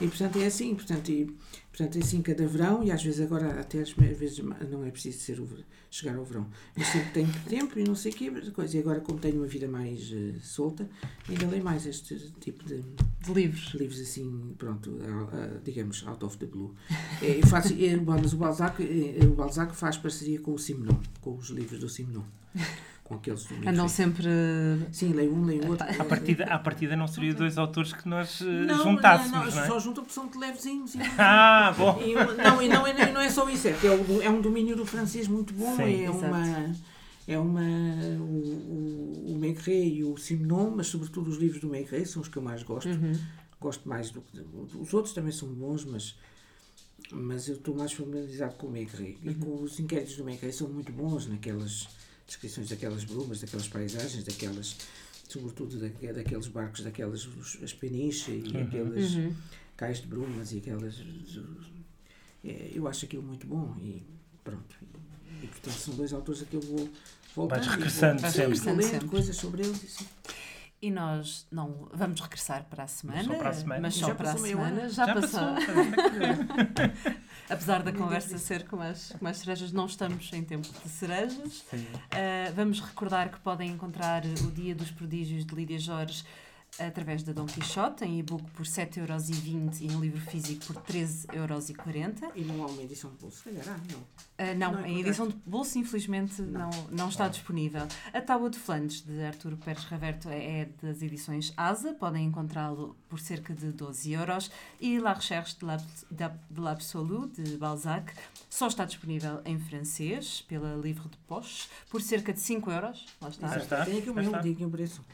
e 0.00 0.06
portanto 0.06 0.38
é 0.38 0.46
assim, 0.46 0.74
portanto, 0.74 1.08
e, 1.10 1.34
portanto 1.78 1.96
é 1.96 2.00
assim 2.00 2.20
cada 2.20 2.44
verão, 2.44 2.82
e 2.82 2.90
às 2.90 3.02
vezes 3.02 3.20
agora 3.20 3.60
até 3.60 3.80
às 3.80 3.92
vezes 3.92 4.38
não 4.38 4.84
é 4.84 4.90
preciso 4.90 5.20
ser 5.20 5.40
o, 5.40 5.48
chegar 5.88 6.16
ao 6.16 6.24
verão. 6.24 6.48
Eu 6.76 6.84
sempre 6.84 7.10
tenho 7.12 7.32
tempo 7.48 7.78
e 7.78 7.84
não 7.84 7.94
sei 7.94 8.10
o 8.10 8.14
quê, 8.16 8.30
coisa. 8.52 8.76
E 8.76 8.80
agora 8.80 9.00
como 9.00 9.20
tenho 9.20 9.36
uma 9.36 9.46
vida 9.46 9.68
mais 9.68 10.10
uh, 10.10 10.34
solta, 10.40 10.88
ainda 11.28 11.46
leio 11.46 11.62
mais 11.62 11.86
este 11.86 12.32
tipo 12.40 12.64
de, 12.64 12.82
de 12.82 13.32
livros. 13.32 13.74
Livros 13.74 14.00
assim, 14.00 14.54
pronto, 14.58 14.90
uh, 14.90 14.94
uh, 14.94 15.60
digamos, 15.64 16.04
out 16.06 16.24
of 16.24 16.36
the 16.38 16.46
blue. 16.46 16.74
É, 17.22 17.46
faço, 17.46 17.72
é, 17.72 17.96
mas 17.96 18.32
o 18.32 18.36
Balzac, 18.36 18.82
é, 18.82 19.24
o 19.24 19.34
Balzac 19.34 19.74
faz 19.76 19.96
parceria 19.96 20.40
com 20.40 20.54
o 20.54 20.58
Simenon, 20.58 20.98
com 21.20 21.36
os 21.36 21.48
livros 21.50 21.78
do 21.78 21.88
Simenon 21.88 22.24
com 23.08 23.14
aqueles 23.14 23.44
domingos. 23.44 23.68
Andam 23.68 23.88
sempre. 23.88 24.28
Sim, 24.92 25.12
leio 25.14 25.34
um, 25.34 25.44
leio 25.44 25.68
outro. 25.68 25.86
A 25.98 26.04
partida, 26.04 26.44
a 26.44 26.58
partida 26.58 26.94
não 26.94 27.08
seria 27.08 27.34
dois 27.34 27.56
autores 27.56 27.92
que 27.92 28.06
nós 28.06 28.40
eh, 28.42 28.44
não, 28.44 28.82
juntássemos. 28.82 29.32
Não, 29.32 29.44
não, 29.46 29.50
não 29.50 29.62
é? 29.62 29.66
só 29.66 29.80
juntam 29.80 30.04
porque 30.04 30.14
são 30.14 30.28
de 30.28 30.38
levezinhos. 30.38 30.94
ah, 31.18 31.74
bom. 31.76 32.00
E, 32.02 32.14
não, 32.14 32.62
e 32.62 32.68
não, 32.68 32.86
é, 32.86 33.12
não 33.12 33.20
é 33.20 33.30
só 33.30 33.48
isso, 33.48 33.68
é 33.68 33.70
é, 33.70 34.26
é 34.26 34.30
um 34.30 34.40
domínio 34.40 34.76
do 34.76 34.84
francês 34.84 35.26
muito 35.26 35.54
bom. 35.54 35.74
Sim, 35.76 36.04
é 36.04 36.10
uma. 36.10 36.74
É 37.26 37.38
uma. 37.38 37.60
O, 38.20 39.24
o, 39.26 39.32
o 39.34 39.38
Maigret 39.38 39.88
e 39.88 40.04
o 40.04 40.16
Simenon, 40.16 40.70
mas 40.76 40.88
sobretudo 40.88 41.30
os 41.30 41.38
livros 41.38 41.60
do 41.60 41.68
Maigret 41.68 42.04
são 42.06 42.20
os 42.20 42.28
que 42.28 42.36
eu 42.36 42.42
mais 42.42 42.62
gosto. 42.62 42.88
Uhum 42.88 43.14
gosto 43.60 43.88
mais 43.88 44.10
do 44.10 44.20
que. 44.22 44.40
Os 44.78 44.94
outros 44.94 45.14
também 45.14 45.32
são 45.32 45.48
bons, 45.48 45.84
mas, 45.84 46.16
mas 47.12 47.48
eu 47.48 47.56
estou 47.56 47.74
mais 47.74 47.92
familiarizado 47.92 48.54
com 48.56 48.68
o 48.68 48.70
Makery. 48.70 49.18
E 49.22 49.34
com 49.34 49.62
os 49.62 49.78
inquéritos 49.78 50.16
do 50.16 50.24
Makery 50.24 50.52
são 50.52 50.68
muito 50.68 50.92
bons 50.92 51.26
naquelas 51.26 51.88
descrições 52.28 52.68
daquelas 52.68 53.02
brumas, 53.04 53.40
daquelas 53.40 53.66
paisagens, 53.66 54.22
daquelas. 54.22 54.76
sobretudo 55.28 55.78
da, 55.78 56.12
daqueles 56.12 56.46
barcos, 56.46 56.82
daquelas. 56.82 57.28
As 57.62 57.72
peniches 57.72 58.28
e 58.28 58.56
aqueles 58.56 59.14
Uhum. 59.14 59.34
cais 59.76 60.00
de 60.00 60.06
brumas 60.06 60.52
e 60.52 60.58
aquelas. 60.58 60.94
é, 62.44 62.70
eu 62.72 62.86
acho 62.86 63.04
aquilo 63.04 63.22
muito 63.24 63.46
bom 63.46 63.74
e 63.80 64.02
pronto. 64.44 64.76
E, 65.42 65.46
portanto 65.46 65.74
são 65.74 65.94
dois 65.94 66.12
autores 66.12 66.42
a 66.42 66.44
que 66.46 66.54
eu 66.54 66.60
vou 66.60 66.88
voltar. 67.34 67.56
Vais 67.56 67.66
regressando 67.68 68.20
Vais 68.22 68.34
sempre. 68.34 68.58
lendo 68.60 68.82
sempre. 68.82 69.08
coisas 69.08 69.36
sobre 69.36 69.62
eles. 69.64 69.84
Assim. 69.84 70.06
E 70.80 70.90
nós 70.92 71.44
não 71.50 71.88
vamos 71.92 72.20
regressar 72.20 72.64
para 72.70 72.84
a 72.84 72.86
semana, 72.86 73.24
Só 73.24 73.34
para 73.34 73.48
a 73.50 73.52
semana. 73.52 73.80
mas 73.80 73.94
só 73.96 74.06
Já 74.08 74.14
para 74.14 74.30
a 74.30 74.32
passou 74.32 74.42
meia 74.46 74.58
hora? 74.58 74.68
semana. 74.68 74.88
Já, 74.90 75.06
Já 75.06 75.14
passou. 75.14 75.40
passou. 75.54 77.18
Apesar 77.50 77.82
da 77.82 77.92
conversa 77.92 78.36
ser 78.36 78.66
com 78.66 78.80
as, 78.80 79.12
com 79.18 79.26
as 79.26 79.38
cerejas, 79.38 79.72
não 79.72 79.86
estamos 79.86 80.30
em 80.32 80.44
tempo 80.44 80.68
de 80.82 80.88
cerejas. 80.88 81.64
Uh, 81.72 82.52
vamos 82.54 82.80
recordar 82.80 83.30
que 83.30 83.40
podem 83.40 83.70
encontrar 83.70 84.22
o 84.24 84.50
Dia 84.50 84.74
dos 84.74 84.90
Prodígios 84.90 85.46
de 85.46 85.54
Lídia 85.54 85.78
Jorge 85.78 86.24
através 86.78 87.22
da 87.22 87.32
Dom 87.32 87.46
Quixote, 87.46 88.04
em 88.04 88.18
e-book 88.18 88.44
por 88.52 88.64
7,20€ 88.64 89.80
e 89.80 89.86
em 89.86 90.00
livro 90.00 90.20
físico 90.20 90.66
por 90.66 90.82
13,40€. 90.82 92.30
E 92.34 92.42
não 92.42 92.62
há 92.62 92.66
uma 92.66 92.82
edição 92.82 93.10
de 93.10 93.16
bolso, 93.16 93.38
se 93.38 93.44
calhar, 93.44 93.64
há, 93.68 93.78
não. 93.92 93.98
Uh, 94.00 94.56
não, 94.56 94.72
Não 94.72 94.84
é 94.84 94.90
em 94.90 95.00
edição 95.00 95.26
de 95.28 95.34
bolso, 95.44 95.78
infelizmente, 95.78 96.40
não, 96.42 96.70
Não. 96.70 96.88
não 96.90 97.08
está 97.08 97.26
disponível. 97.28 97.86
A 98.12 98.20
Tábua 98.20 98.48
de 98.50 98.58
Flandes, 98.58 99.00
de 99.00 99.22
Arturo 99.24 99.56
Pérez 99.56 99.84
Raverto, 99.84 100.28
é 100.28 100.48
é 100.48 100.68
das 100.82 101.02
edições 101.02 101.52
ASA, 101.56 101.92
podem 101.92 102.24
encontrá-lo 102.26 102.96
por 103.08 103.18
cerca 103.20 103.52
de 103.52 103.70
12 103.72 104.12
euros. 104.12 104.50
E 104.80 104.98
La 104.98 105.12
Recherche 105.12 105.56
de 105.58 106.60
l'Absolu, 106.60 107.28
de 107.28 107.56
Balzac, 107.56 108.12
só 108.48 108.68
está 108.68 108.84
disponível 108.84 109.40
em 109.44 109.58
francês, 109.58 110.42
pela 110.48 110.74
Livre 110.76 111.08
de 111.08 111.16
Poche, 111.26 111.68
por 111.90 112.00
cerca 112.00 112.32
de 112.32 112.40
5 112.40 112.70
euros. 112.70 113.06
Lá 113.20 113.28
está. 113.28 113.84
Tem 113.84 113.98
aqui 113.98 114.10
o 114.10 114.20
está. 114.20 114.38
digo 114.40 114.64
o 114.64 114.70
preço. 114.70 115.04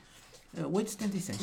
Uh, 0.56 0.70
8,76. 0.70 1.34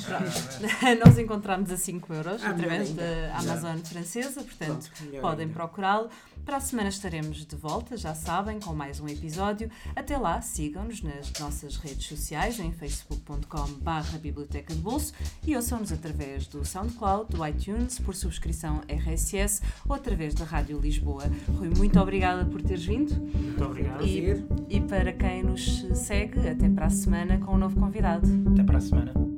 Ah, 0.81 0.95
Nós 1.05 1.17
encontramos 1.17 1.71
a 1.71 1.77
5 1.77 2.13
euros 2.13 2.43
Ah, 2.43 2.49
através 2.51 2.91
da. 2.93 3.03
Amazon 3.37 3.77
francesa, 3.79 4.41
portanto 4.43 4.89
Pronto, 4.97 5.21
podem 5.21 5.49
procurá-lo. 5.49 6.09
Para 6.45 6.57
a 6.57 6.59
semana 6.59 6.89
estaremos 6.89 7.45
de 7.45 7.55
volta, 7.55 7.95
já 7.95 8.15
sabem, 8.15 8.59
com 8.59 8.73
mais 8.73 8.99
um 8.99 9.07
episódio. 9.07 9.69
Até 9.95 10.17
lá, 10.17 10.41
sigam-nos 10.41 11.01
nas 11.03 11.31
nossas 11.39 11.77
redes 11.77 12.07
sociais 12.07 12.59
em 12.59 12.71
facebook.com.br 12.71 14.17
Biblioteca 14.19 14.73
de 14.73 14.79
Bolso 14.79 15.13
e 15.45 15.55
ouçam-nos 15.55 15.91
através 15.91 16.47
do 16.47 16.65
SoundCloud, 16.65 17.31
do 17.35 17.45
iTunes, 17.45 17.99
por 17.99 18.15
subscrição 18.15 18.81
RSS 18.87 19.61
ou 19.87 19.95
através 19.95 20.33
da 20.33 20.43
Rádio 20.45 20.79
Lisboa. 20.79 21.25
Rui, 21.57 21.69
muito 21.69 21.99
obrigada 21.99 22.43
por 22.45 22.61
teres 22.61 22.85
vindo 22.85 23.13
Muito 23.15 23.63
obrigado. 23.63 24.03
e, 24.03 24.43
e 24.69 24.81
para 24.81 25.13
quem 25.13 25.43
nos 25.43 25.85
segue, 25.93 26.47
até 26.49 26.67
para 26.69 26.87
a 26.87 26.89
semana 26.89 27.37
com 27.37 27.53
um 27.53 27.57
novo 27.57 27.79
convidado. 27.79 28.27
Até 28.51 28.63
para 28.63 28.77
a 28.77 28.81
semana. 28.81 29.00
Carolina. 29.05 29.30